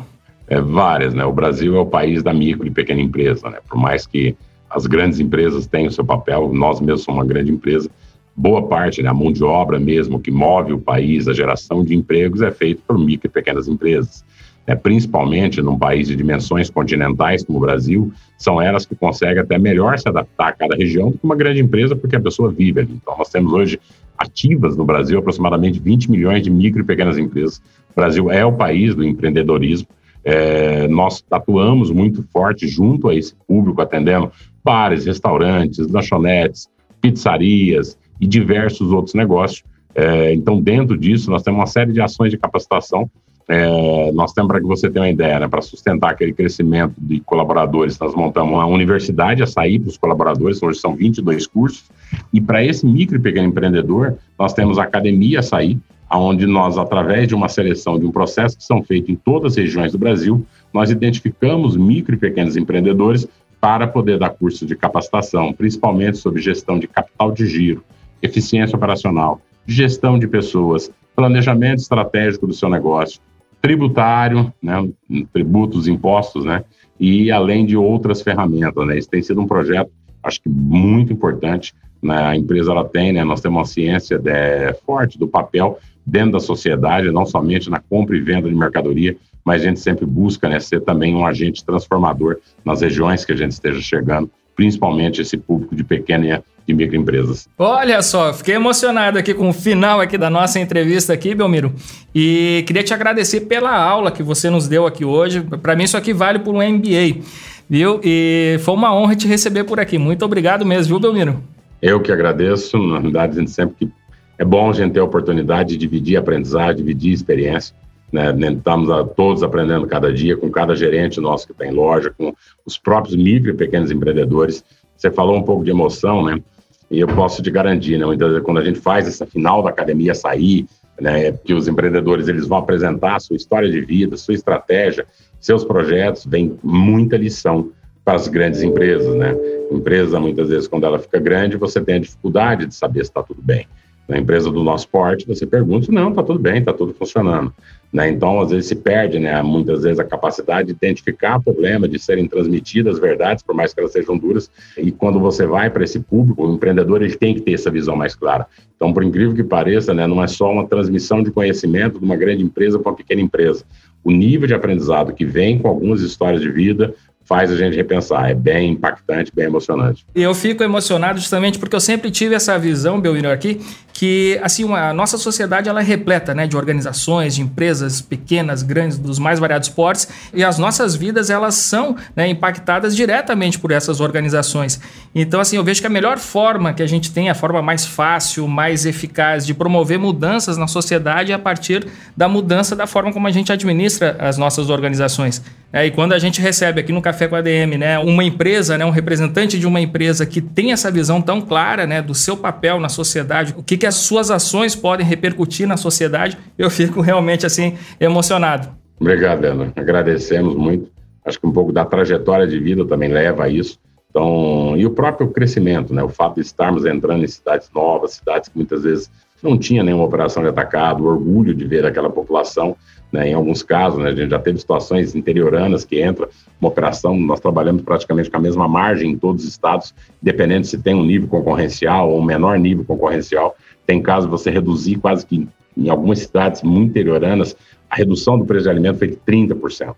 É, 0.49 0.59
várias, 0.59 1.13
né? 1.13 1.23
O 1.23 1.31
Brasil 1.31 1.75
é 1.75 1.79
o 1.79 1.85
país 1.85 2.23
da 2.23 2.33
micro 2.33 2.65
e 2.65 2.71
pequena 2.71 2.99
empresa, 2.99 3.49
né? 3.49 3.59
Por 3.69 3.77
mais 3.77 4.07
que 4.07 4.35
as 4.69 4.85
grandes 4.85 5.19
empresas 5.19 5.67
o 5.71 5.91
seu 5.91 6.03
papel, 6.03 6.51
nós 6.53 6.79
mesmos 6.79 7.03
somos 7.03 7.21
uma 7.21 7.25
grande 7.25 7.51
empresa, 7.51 7.89
boa 8.35 8.67
parte, 8.67 9.01
né, 9.01 9.09
a 9.09 9.13
mão 9.13 9.31
de 9.31 9.43
obra 9.43 9.79
mesmo 9.79 10.19
que 10.19 10.31
move 10.31 10.73
o 10.73 10.79
país, 10.79 11.27
a 11.27 11.33
geração 11.33 11.83
de 11.83 11.95
empregos 11.95 12.41
é 12.41 12.51
feita 12.51 12.81
por 12.87 12.97
micro 12.97 13.27
e 13.27 13.29
pequenas 13.29 13.67
empresas. 13.67 14.23
É, 14.65 14.75
principalmente 14.75 15.61
num 15.63 15.77
país 15.77 16.07
de 16.07 16.15
dimensões 16.15 16.69
continentais 16.69 17.43
como 17.43 17.57
o 17.57 17.61
Brasil, 17.61 18.13
são 18.37 18.61
elas 18.61 18.85
que 18.85 18.95
conseguem 18.95 19.39
até 19.39 19.57
melhor 19.57 19.97
se 19.97 20.07
adaptar 20.07 20.49
a 20.49 20.51
cada 20.51 20.75
região 20.75 21.09
do 21.09 21.17
que 21.17 21.25
uma 21.25 21.35
grande 21.35 21.59
empresa, 21.59 21.95
porque 21.95 22.15
a 22.15 22.19
pessoa 22.19 22.51
vive 22.51 22.81
ali. 22.81 22.93
Então, 22.93 23.17
nós 23.17 23.29
temos 23.29 23.51
hoje 23.51 23.79
ativas 24.15 24.77
no 24.77 24.85
Brasil 24.85 25.17
aproximadamente 25.17 25.79
20 25.79 26.11
milhões 26.11 26.43
de 26.43 26.51
micro 26.51 26.81
e 26.81 26.85
pequenas 26.85 27.17
empresas. 27.17 27.59
O 27.91 27.95
Brasil 27.95 28.29
é 28.29 28.45
o 28.45 28.53
país 28.53 28.93
do 28.93 29.03
empreendedorismo. 29.03 29.87
É, 30.23 30.87
nós 30.87 31.23
atuamos 31.31 31.91
muito 31.91 32.23
forte 32.31 32.67
junto 32.67 33.07
a 33.07 33.15
esse 33.15 33.33
público, 33.47 33.81
atendendo 33.81 34.31
bares, 34.63 35.05
restaurantes, 35.05 35.87
lanchonetes, 35.87 36.67
pizzarias 37.01 37.97
e 38.19 38.27
diversos 38.27 38.91
outros 38.91 39.15
negócios. 39.15 39.63
É, 39.95 40.33
então, 40.33 40.61
dentro 40.61 40.97
disso, 40.97 41.31
nós 41.31 41.41
temos 41.41 41.59
uma 41.59 41.67
série 41.67 41.91
de 41.91 42.01
ações 42.01 42.31
de 42.31 42.37
capacitação. 42.37 43.09
É, 43.47 44.11
nós 44.11 44.31
temos, 44.31 44.47
para 44.47 44.59
que 44.59 44.67
você 44.67 44.89
tenha 44.89 45.05
uma 45.05 45.11
ideia, 45.11 45.39
né, 45.39 45.47
para 45.47 45.61
sustentar 45.61 46.11
aquele 46.11 46.31
crescimento 46.31 46.93
de 46.99 47.19
colaboradores, 47.21 47.97
nós 47.97 48.13
montamos 48.13 48.53
uma 48.53 48.67
universidade 48.67 49.41
a 49.41 49.47
sair 49.47 49.79
para 49.79 49.89
os 49.89 49.97
colaboradores, 49.97 50.61
hoje 50.61 50.79
são 50.79 50.95
22 50.95 51.47
cursos, 51.47 51.89
e 52.31 52.39
para 52.39 52.63
esse 52.63 52.85
micro 52.85 53.15
e 53.15 53.19
pequeno 53.19 53.47
empreendedor, 53.47 54.17
nós 54.37 54.53
temos 54.53 54.77
a 54.77 54.83
academia 54.83 55.39
a 55.39 55.41
sair, 55.41 55.79
onde 56.17 56.47
nós, 56.47 56.77
através 56.77 57.27
de 57.27 57.35
uma 57.35 57.49
seleção 57.49 57.99
de 57.99 58.05
um 58.05 58.11
processo 58.11 58.57
que 58.57 58.63
são 58.63 58.83
feitos 58.83 59.09
em 59.09 59.15
todas 59.15 59.53
as 59.53 59.57
regiões 59.57 59.91
do 59.91 59.97
Brasil, 59.97 60.45
nós 60.73 60.89
identificamos 60.89 61.77
micro 61.77 62.15
e 62.15 62.17
pequenos 62.17 62.57
empreendedores 62.57 63.27
para 63.61 63.87
poder 63.87 64.17
dar 64.17 64.29
curso 64.29 64.65
de 64.65 64.75
capacitação, 64.75 65.53
principalmente 65.53 66.17
sobre 66.17 66.41
gestão 66.41 66.79
de 66.79 66.87
capital 66.87 67.31
de 67.31 67.45
giro, 67.45 67.83
eficiência 68.21 68.75
operacional, 68.75 69.41
gestão 69.67 70.17
de 70.17 70.27
pessoas, 70.27 70.89
planejamento 71.15 71.79
estratégico 71.79 72.47
do 72.47 72.53
seu 72.53 72.69
negócio, 72.69 73.19
tributário, 73.61 74.53
né, 74.61 74.89
tributos, 75.33 75.87
impostos, 75.87 76.45
né, 76.45 76.63
e 76.99 77.29
além 77.31 77.65
de 77.65 77.75
outras 77.75 78.21
ferramentas, 78.21 78.87
né. 78.87 78.97
Isso 78.97 79.09
tem 79.09 79.21
sido 79.21 79.41
um 79.41 79.47
projeto, 79.47 79.91
acho 80.23 80.41
que 80.41 80.49
muito 80.49 81.11
importante. 81.11 81.73
Né, 82.01 82.15
a 82.15 82.35
empresa 82.35 82.71
ela 82.71 82.85
tem, 82.85 83.11
né, 83.11 83.25
nós 83.25 83.41
temos 83.41 83.57
uma 83.57 83.65
ciência 83.65 84.17
de, 84.17 84.29
é, 84.29 84.73
forte 84.85 85.19
do 85.19 85.27
papel 85.27 85.77
dentro 86.05 86.33
da 86.33 86.39
sociedade, 86.39 87.11
não 87.11 87.25
somente 87.25 87.69
na 87.69 87.79
compra 87.79 88.15
e 88.15 88.21
venda 88.21 88.49
de 88.49 88.55
mercadoria, 88.55 89.15
mas 89.43 89.61
a 89.61 89.65
gente 89.65 89.79
sempre 89.79 90.05
busca 90.05 90.49
né, 90.49 90.59
ser 90.59 90.81
também 90.81 91.15
um 91.15 91.25
agente 91.25 91.63
transformador 91.65 92.37
nas 92.63 92.81
regiões 92.81 93.25
que 93.25 93.31
a 93.31 93.35
gente 93.35 93.51
esteja 93.51 93.81
chegando, 93.81 94.29
principalmente 94.55 95.21
esse 95.21 95.37
público 95.37 95.75
de 95.75 95.83
pequena 95.83 96.43
e 96.67 96.73
microempresas. 96.73 97.47
Olha 97.57 98.01
só, 98.01 98.33
fiquei 98.33 98.55
emocionado 98.55 99.17
aqui 99.17 99.33
com 99.33 99.49
o 99.49 99.53
final 99.53 99.99
aqui 99.99 100.17
da 100.17 100.29
nossa 100.29 100.59
entrevista 100.59 101.13
aqui, 101.13 101.33
Belmiro, 101.33 101.73
e 102.13 102.63
queria 102.67 102.83
te 102.83 102.93
agradecer 102.93 103.41
pela 103.41 103.75
aula 103.75 104.11
que 104.11 104.21
você 104.21 104.49
nos 104.49 104.67
deu 104.67 104.85
aqui 104.85 105.03
hoje. 105.03 105.41
Para 105.41 105.75
mim 105.75 105.83
isso 105.83 105.97
aqui 105.97 106.13
vale 106.13 106.39
por 106.39 106.53
um 106.53 106.61
MBA, 106.61 107.21
viu? 107.69 107.99
E 108.03 108.57
foi 108.59 108.73
uma 108.75 108.93
honra 108.93 109.15
te 109.15 109.27
receber 109.27 109.63
por 109.63 109.79
aqui. 109.79 109.97
Muito 109.97 110.23
obrigado 110.23 110.65
mesmo, 110.65 110.89
viu, 110.89 110.99
Belmiro? 110.99 111.41
Eu 111.81 111.99
que 112.01 112.11
agradeço. 112.11 112.77
Na 112.77 112.99
verdade, 112.99 113.37
a 113.37 113.39
gente 113.39 113.51
sempre 113.51 113.75
que 113.79 113.98
é 114.39 114.45
bom 114.45 114.69
a 114.69 114.73
gente 114.73 114.93
ter 114.93 115.01
a 115.01 115.03
oportunidade 115.03 115.71
de 115.71 115.77
dividir 115.77 116.15
aprendizagem, 116.15 116.77
dividir 116.77 117.11
experiência. 117.11 117.75
Né? 118.11 118.33
Estamos 118.53 118.89
a, 118.89 119.03
todos 119.03 119.43
aprendendo 119.43 119.85
cada 119.85 120.11
dia 120.13 120.37
com 120.37 120.49
cada 120.49 120.73
gerente 120.75 121.19
nosso 121.19 121.45
que 121.45 121.53
tem 121.53 121.71
loja, 121.71 122.11
com 122.17 122.33
os 122.65 122.77
próprios 122.77 123.17
micro 123.17 123.51
e 123.51 123.53
pequenos 123.53 123.91
empreendedores. 123.91 124.63
Você 124.95 125.11
falou 125.11 125.35
um 125.35 125.43
pouco 125.43 125.63
de 125.63 125.71
emoção, 125.71 126.23
né? 126.23 126.41
E 126.89 127.01
eu 127.01 127.07
posso 127.07 127.43
te 127.43 127.51
garantir, 127.51 127.99
né? 127.99 128.05
Quando 128.41 128.57
a 128.57 128.63
gente 128.63 128.79
faz 128.79 129.07
essa 129.07 129.25
final 129.25 129.61
da 129.61 129.69
academia 129.69 130.15
sair, 130.15 130.65
né? 130.99 131.33
Que 131.33 131.53
os 131.53 131.67
empreendedores 131.67 132.29
eles 132.29 132.47
vão 132.47 132.59
apresentar 132.59 133.17
a 133.17 133.19
sua 133.19 133.35
história 133.35 133.69
de 133.69 133.81
vida, 133.81 134.17
sua 134.17 134.33
estratégia, 134.33 135.05
seus 135.39 135.65
projetos, 135.65 136.25
vem 136.25 136.57
muita 136.63 137.17
lição 137.17 137.71
para 138.03 138.15
as 138.15 138.27
grandes 138.27 138.63
empresas, 138.63 139.13
né? 139.15 139.35
Empresa, 139.69 140.19
muitas 140.19 140.49
vezes, 140.49 140.67
quando 140.67 140.85
ela 140.85 140.97
fica 140.97 141.19
grande, 141.19 141.57
você 141.57 141.79
tem 141.81 141.95
a 141.95 141.99
dificuldade 141.99 142.65
de 142.65 142.73
saber 142.73 143.03
se 143.03 143.11
está 143.11 143.21
tudo 143.21 143.41
bem. 143.41 143.67
Na 144.09 144.17
empresa 144.17 144.51
do 144.51 144.63
nosso 144.63 144.89
porte, 144.89 145.27
você 145.27 145.45
pergunta, 145.45 145.91
não, 145.91 146.09
está 146.09 146.23
tudo 146.23 146.39
bem, 146.39 146.57
está 146.57 146.73
tudo 146.73 146.95
funcionando. 146.95 147.53
Né? 147.93 148.09
Então, 148.09 148.41
às 148.41 148.49
vezes 148.49 148.65
se 148.65 148.75
perde, 148.75 149.19
né? 149.19 149.39
muitas 149.43 149.83
vezes, 149.83 149.99
a 149.99 150.03
capacidade 150.03 150.69
de 150.69 150.73
identificar 150.73 151.37
o 151.37 151.43
problema, 151.43 151.87
de 151.87 151.99
serem 151.99 152.27
transmitidas 152.27 152.97
verdades, 152.97 153.43
por 153.43 153.53
mais 153.53 153.71
que 153.71 153.79
elas 153.79 153.91
sejam 153.91 154.17
duras. 154.17 154.49
E 154.75 154.91
quando 154.91 155.19
você 155.19 155.45
vai 155.45 155.69
para 155.69 155.83
esse 155.83 155.99
público, 155.99 156.43
o 156.43 156.55
empreendedor 156.55 157.03
ele 157.03 157.15
tem 157.15 157.35
que 157.35 157.41
ter 157.41 157.53
essa 157.53 157.69
visão 157.69 157.95
mais 157.95 158.15
clara. 158.15 158.47
Então, 158.75 158.91
por 158.91 159.03
incrível 159.03 159.35
que 159.35 159.43
pareça, 159.43 159.93
né, 159.93 160.07
não 160.07 160.23
é 160.23 160.27
só 160.27 160.51
uma 160.51 160.67
transmissão 160.67 161.21
de 161.21 161.29
conhecimento 161.29 161.99
de 161.99 162.05
uma 162.05 162.15
grande 162.15 162.43
empresa 162.43 162.79
para 162.79 162.91
uma 162.91 162.97
pequena 162.97 163.21
empresa. 163.21 163.63
O 164.03 164.11
nível 164.11 164.47
de 164.47 164.55
aprendizado 164.55 165.13
que 165.13 165.25
vem 165.25 165.59
com 165.59 165.67
algumas 165.67 166.01
histórias 166.01 166.41
de 166.41 166.49
vida, 166.49 166.95
faz 167.29 167.51
a 167.51 167.55
gente 167.55 167.75
repensar. 167.75 168.31
É 168.31 168.33
bem 168.33 168.71
impactante, 168.71 169.31
bem 169.31 169.45
emocionante. 169.45 170.03
E 170.15 170.23
eu 170.23 170.33
fico 170.33 170.63
emocionado 170.63 171.19
justamente 171.19 171.59
porque 171.59 171.75
eu 171.75 171.79
sempre 171.79 172.09
tive 172.09 172.33
essa 172.33 172.57
visão, 172.57 172.99
Belmiro, 172.99 173.29
aqui, 173.29 173.61
que 173.99 174.39
assim 174.41 174.63
a 174.73 174.93
nossa 174.93 175.17
sociedade 175.17 175.67
ela 175.67 175.81
é 175.81 175.83
repleta 175.83 176.33
né, 176.33 176.47
de 176.47 176.55
organizações, 176.55 177.35
de 177.35 177.41
empresas 177.41 177.99
pequenas, 177.99 178.63
grandes, 178.63 178.97
dos 178.97 179.19
mais 179.19 179.39
variados 179.39 179.67
portes, 179.67 180.07
e 180.33 180.41
as 180.41 180.57
nossas 180.57 180.95
vidas 180.95 181.29
elas 181.29 181.55
são 181.55 181.97
né, 182.15 182.25
impactadas 182.29 182.95
diretamente 182.95 183.59
por 183.59 183.71
essas 183.71 183.99
organizações. 183.99 184.79
Então, 185.13 185.41
assim, 185.41 185.57
eu 185.57 185.65
vejo 185.65 185.81
que 185.81 185.87
a 185.87 185.89
melhor 185.89 186.17
forma 186.17 186.71
que 186.71 186.81
a 186.81 186.87
gente 186.87 187.11
tem, 187.11 187.29
a 187.29 187.35
forma 187.35 187.61
mais 187.61 187.85
fácil, 187.85 188.47
mais 188.47 188.85
eficaz 188.85 189.45
de 189.45 189.53
promover 189.53 189.99
mudanças 189.99 190.55
na 190.55 190.67
sociedade 190.67 191.33
é 191.33 191.35
a 191.35 191.39
partir 191.39 191.85
da 192.15 192.29
mudança 192.29 192.77
da 192.77 192.87
forma 192.87 193.11
como 193.11 193.27
a 193.27 193.31
gente 193.31 193.51
administra 193.51 194.15
as 194.17 194.37
nossas 194.37 194.69
organizações. 194.69 195.43
É, 195.71 195.85
e 195.85 195.91
quando 195.91 196.13
a 196.13 196.19
gente 196.19 196.41
recebe 196.41 196.79
aqui 196.79 196.91
no 196.91 197.01
Café 197.01 197.27
com 197.27 197.35
a 197.35 197.39
ADM, 197.39 197.77
né, 197.77 197.99
uma 197.99 198.23
empresa, 198.23 198.75
né, 198.75 198.85
um 198.85 198.89
representante 198.89 199.59
de 199.59 199.67
uma 199.67 199.79
empresa 199.79 200.25
que 200.25 200.41
tem 200.41 200.71
essa 200.71 200.89
visão 200.89 201.21
tão 201.21 201.41
clara 201.41 201.85
né, 201.85 202.01
do 202.01 202.15
seu 202.15 202.35
papel 202.35 202.79
na 202.79 202.89
sociedade, 202.89 203.53
o 203.55 203.61
que, 203.61 203.77
que 203.77 203.85
as 203.89 203.95
suas 203.95 204.31
ações 204.31 204.75
podem 204.75 205.05
repercutir 205.05 205.67
na 205.67 205.75
sociedade, 205.75 206.37
eu 206.57 206.69
fico 206.69 207.01
realmente 207.01 207.45
assim 207.45 207.75
emocionado. 207.99 208.69
Obrigado, 208.99 209.43
Ana. 209.45 209.73
Agradecemos 209.75 210.55
muito. 210.55 210.91
Acho 211.25 211.39
que 211.39 211.47
um 211.47 211.51
pouco 211.51 211.73
da 211.73 211.83
trajetória 211.83 212.47
de 212.47 212.59
vida 212.59 212.85
também 212.85 213.09
leva 213.09 213.45
a 213.45 213.49
isso. 213.49 213.77
Então, 214.09 214.75
e 214.77 214.85
o 214.85 214.91
próprio 214.91 215.29
crescimento, 215.29 215.93
né? 215.93 216.03
O 216.03 216.09
fato 216.09 216.35
de 216.35 216.41
estarmos 216.41 216.85
entrando 216.85 217.23
em 217.23 217.27
cidades 217.27 217.69
novas, 217.73 218.13
cidades 218.13 218.49
que 218.49 218.57
muitas 218.57 218.83
vezes 218.83 219.09
não 219.41 219.57
tinha 219.57 219.83
nenhuma 219.83 220.05
operação 220.05 220.43
de 220.43 220.49
atacado, 220.49 221.03
o 221.03 221.07
orgulho 221.07 221.53
de 221.53 221.65
ver 221.65 221.85
aquela 221.85 222.09
população 222.09 222.75
né, 223.11 223.29
em 223.29 223.33
alguns 223.33 223.63
casos, 223.63 223.99
né, 223.99 224.09
a 224.09 224.15
gente 224.15 224.29
já 224.29 224.39
teve 224.39 224.59
situações 224.59 225.15
interioranas 225.15 225.83
que 225.83 225.99
entra 225.99 226.29
uma 226.61 226.69
operação, 226.69 227.17
nós 227.17 227.39
trabalhamos 227.39 227.81
praticamente 227.81 228.29
com 228.29 228.37
a 228.37 228.41
mesma 228.41 228.67
margem 228.67 229.11
em 229.11 229.17
todos 229.17 229.43
os 229.43 229.49
estados, 229.49 229.93
dependendo 230.21 230.67
se 230.67 230.77
tem 230.77 230.93
um 230.93 231.03
nível 231.03 231.27
concorrencial 231.27 232.11
ou 232.11 232.19
um 232.19 232.23
menor 232.23 232.59
nível 232.59 232.85
concorrencial. 232.85 233.55
Tem 233.89 233.99
casos 234.03 234.29
você 234.29 234.51
reduzir 234.51 234.97
quase 234.97 235.25
que 235.25 235.47
em 235.75 235.89
algumas 235.89 236.19
cidades 236.19 236.61
muito 236.61 236.91
interioranas, 236.91 237.57
a 237.89 237.95
redução 237.95 238.37
do 238.37 238.45
preço 238.45 238.65
de 238.65 238.69
alimento 238.69 238.99
foi 238.99 239.07
de 239.07 239.15
30%. 239.15 239.95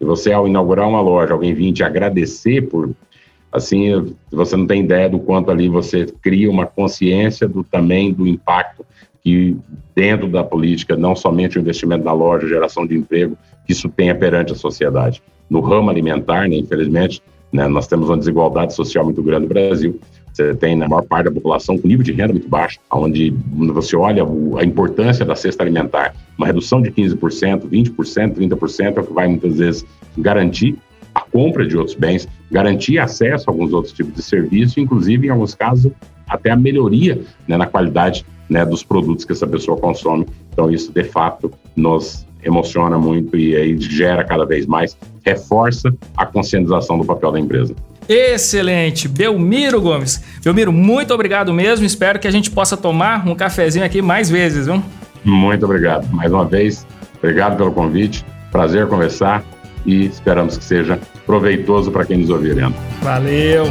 E 0.00 0.04
você, 0.06 0.32
ao 0.32 0.48
inaugurar 0.48 0.88
uma 0.88 1.02
loja, 1.02 1.34
alguém 1.34 1.52
vir 1.52 1.70
te 1.70 1.84
agradecer 1.84 2.62
por. 2.62 2.92
Assim, 3.52 4.14
você 4.32 4.56
não 4.56 4.66
tem 4.66 4.80
ideia 4.80 5.10
do 5.10 5.18
quanto 5.18 5.50
ali 5.50 5.68
você 5.68 6.06
cria 6.22 6.50
uma 6.50 6.64
consciência 6.64 7.46
do 7.46 7.62
também 7.62 8.14
do 8.14 8.26
impacto 8.26 8.82
que 9.22 9.54
dentro 9.94 10.26
da 10.26 10.42
política, 10.42 10.96
não 10.96 11.14
somente 11.14 11.58
o 11.58 11.60
investimento 11.60 12.02
na 12.02 12.14
loja, 12.14 12.48
geração 12.48 12.86
de 12.86 12.96
emprego, 12.96 13.36
que 13.66 13.72
isso 13.72 13.90
tenha 13.90 14.14
perante 14.14 14.54
a 14.54 14.56
sociedade. 14.56 15.22
No 15.50 15.60
ramo 15.60 15.90
alimentar, 15.90 16.48
né, 16.48 16.56
infelizmente, 16.56 17.22
né, 17.52 17.68
nós 17.68 17.86
temos 17.86 18.08
uma 18.08 18.16
desigualdade 18.16 18.72
social 18.74 19.04
muito 19.04 19.22
grande 19.22 19.42
no 19.42 19.48
Brasil. 19.48 20.00
Você 20.34 20.52
tem 20.52 20.74
na 20.74 20.88
maior 20.88 21.02
parte 21.02 21.26
da 21.26 21.30
população 21.30 21.78
com 21.78 21.86
nível 21.86 22.04
de 22.04 22.10
renda 22.10 22.32
muito 22.32 22.48
baixo, 22.48 22.80
onde 22.90 23.32
você 23.72 23.96
olha 23.96 24.24
a 24.58 24.64
importância 24.64 25.24
da 25.24 25.36
cesta 25.36 25.62
alimentar, 25.62 26.12
uma 26.36 26.46
redução 26.46 26.82
de 26.82 26.90
15%, 26.90 27.68
20%, 27.68 28.34
30% 28.34 28.96
é 28.96 29.00
o 29.00 29.06
que 29.06 29.12
vai 29.12 29.28
muitas 29.28 29.58
vezes 29.58 29.86
garantir 30.18 30.76
a 31.14 31.20
compra 31.20 31.64
de 31.64 31.76
outros 31.76 31.96
bens. 31.96 32.26
garantir 32.50 32.98
acesso 32.98 33.48
a 33.48 33.52
alguns 33.52 33.72
outros 33.72 33.94
tipos 33.94 34.14
de 34.14 34.22
serviço, 34.22 34.80
inclusive, 34.80 35.28
em 35.28 35.30
alguns 35.30 35.54
casos, 35.54 35.92
até 36.28 36.50
a 36.50 36.56
melhoria 36.56 37.20
né, 37.46 37.56
na 37.56 37.66
qualidade 37.66 38.26
né, 38.48 38.64
dos 38.64 38.82
produtos 38.82 39.24
que 39.24 39.32
essa 39.32 39.46
pessoa 39.46 39.78
consome. 39.78 40.26
Então, 40.52 40.70
isso, 40.70 40.92
de 40.92 41.04
fato, 41.04 41.52
nos 41.76 42.26
emociona 42.42 42.98
muito 42.98 43.36
e 43.36 43.56
aí 43.56 43.78
gera 43.80 44.22
cada 44.22 44.44
vez 44.44 44.66
mais, 44.66 44.96
reforça 45.24 45.94
a 46.16 46.26
conscientização 46.26 46.98
do 46.98 47.04
papel 47.04 47.32
da 47.32 47.40
empresa. 47.40 47.74
Excelente, 48.08 49.08
Belmiro 49.08 49.80
Gomes. 49.80 50.22
Belmiro, 50.42 50.72
muito 50.72 51.12
obrigado 51.14 51.52
mesmo. 51.52 51.86
Espero 51.86 52.18
que 52.18 52.28
a 52.28 52.30
gente 52.30 52.50
possa 52.50 52.76
tomar 52.76 53.26
um 53.26 53.34
cafezinho 53.34 53.84
aqui 53.84 54.02
mais 54.02 54.30
vezes, 54.30 54.66
viu? 54.66 54.82
Muito 55.24 55.64
obrigado. 55.64 56.06
Mais 56.12 56.32
uma 56.32 56.44
vez, 56.44 56.86
obrigado 57.18 57.56
pelo 57.56 57.72
convite. 57.72 58.24
Prazer 58.52 58.86
conversar 58.86 59.42
e 59.86 60.06
esperamos 60.06 60.56
que 60.56 60.64
seja 60.64 60.98
proveitoso 61.26 61.90
para 61.90 62.04
quem 62.04 62.18
nos 62.18 62.30
ouvir, 62.30 62.54
Leandro. 62.54 62.78
Valeu! 63.02 63.64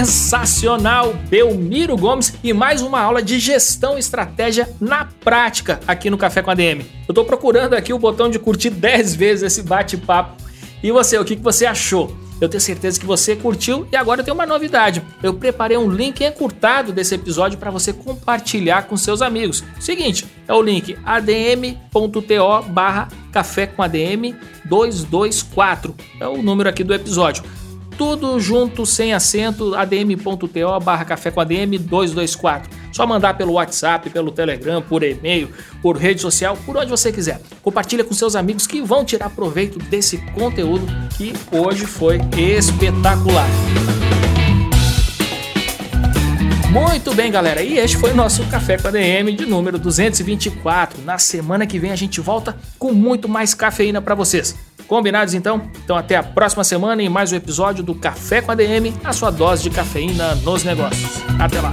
Sensacional, 0.00 1.12
Belmiro 1.28 1.94
Gomes 1.94 2.32
e 2.42 2.54
mais 2.54 2.80
uma 2.80 2.98
aula 2.98 3.22
de 3.22 3.38
gestão 3.38 3.96
e 3.96 4.00
estratégia 4.00 4.66
na 4.80 5.04
prática 5.04 5.78
aqui 5.86 6.08
no 6.08 6.16
Café 6.16 6.40
com 6.40 6.50
a 6.50 6.54
DM. 6.54 6.86
Eu 7.06 7.12
tô 7.12 7.22
procurando 7.22 7.74
aqui 7.74 7.92
o 7.92 7.98
botão 7.98 8.30
de 8.30 8.38
curtir 8.38 8.70
10 8.70 9.14
vezes 9.14 9.42
esse 9.42 9.62
bate-papo. 9.62 10.42
E 10.82 10.90
você, 10.90 11.18
o 11.18 11.24
que, 11.24 11.36
que 11.36 11.42
você 11.42 11.66
achou? 11.66 12.16
Eu 12.40 12.48
tenho 12.48 12.62
certeza 12.62 12.98
que 12.98 13.04
você 13.04 13.36
curtiu 13.36 13.86
e 13.92 13.96
agora 13.96 14.22
eu 14.22 14.24
tenho 14.24 14.34
uma 14.34 14.46
novidade. 14.46 15.02
Eu 15.22 15.34
preparei 15.34 15.76
um 15.76 15.90
link 15.90 16.24
encurtado 16.24 16.94
desse 16.94 17.14
episódio 17.14 17.58
para 17.58 17.70
você 17.70 17.92
compartilhar 17.92 18.84
com 18.84 18.96
seus 18.96 19.20
amigos. 19.20 19.62
Seguinte, 19.78 20.26
é 20.48 20.54
o 20.54 20.62
link 20.62 20.96
adm.to 21.04 22.62
barra 22.70 23.08
café 23.30 23.66
com 23.66 23.82
ADM 23.82 24.34
224. 24.64 25.94
É 26.18 26.26
o 26.26 26.40
número 26.40 26.70
aqui 26.70 26.82
do 26.82 26.94
episódio 26.94 27.44
tudo 28.00 28.40
junto, 28.40 28.86
sem 28.86 29.12
acento, 29.12 29.74
adm.to 29.74 30.80
barra 30.82 31.04
café 31.04 31.30
com 31.30 31.38
ADM 31.38 31.76
224. 31.78 32.70
Só 32.94 33.06
mandar 33.06 33.34
pelo 33.34 33.52
WhatsApp, 33.52 34.08
pelo 34.08 34.32
Telegram, 34.32 34.80
por 34.80 35.02
e-mail, 35.02 35.50
por 35.82 35.98
rede 35.98 36.22
social, 36.22 36.56
por 36.64 36.78
onde 36.78 36.88
você 36.88 37.12
quiser. 37.12 37.42
Compartilha 37.60 38.02
com 38.02 38.14
seus 38.14 38.34
amigos 38.34 38.66
que 38.66 38.80
vão 38.80 39.04
tirar 39.04 39.28
proveito 39.28 39.78
desse 39.78 40.16
conteúdo 40.32 40.86
que 41.18 41.34
hoje 41.52 41.84
foi 41.84 42.18
espetacular. 42.38 43.46
Muito 46.70 47.12
bem, 47.14 47.30
galera. 47.30 47.62
E 47.62 47.76
este 47.76 47.98
foi 47.98 48.12
o 48.12 48.14
nosso 48.14 48.46
Café 48.46 48.78
com 48.78 48.88
a 48.88 48.90
DM 48.92 49.32
de 49.34 49.44
número 49.44 49.78
224. 49.78 51.02
Na 51.02 51.18
semana 51.18 51.66
que 51.66 51.78
vem 51.78 51.90
a 51.90 51.96
gente 51.96 52.18
volta 52.18 52.56
com 52.78 52.92
muito 52.92 53.28
mais 53.28 53.52
cafeína 53.52 54.00
para 54.00 54.14
vocês. 54.14 54.56
Combinados 54.90 55.34
então? 55.34 55.62
Então 55.84 55.96
até 55.96 56.16
a 56.16 56.22
próxima 56.22 56.64
semana 56.64 57.00
em 57.00 57.08
mais 57.08 57.30
um 57.30 57.36
episódio 57.36 57.80
do 57.84 57.94
Café 57.94 58.42
com 58.42 58.50
a 58.50 58.56
DM, 58.56 58.92
a 59.04 59.12
sua 59.12 59.30
dose 59.30 59.62
de 59.62 59.70
cafeína 59.70 60.34
nos 60.34 60.64
negócios. 60.64 61.22
Até 61.38 61.60
lá. 61.60 61.72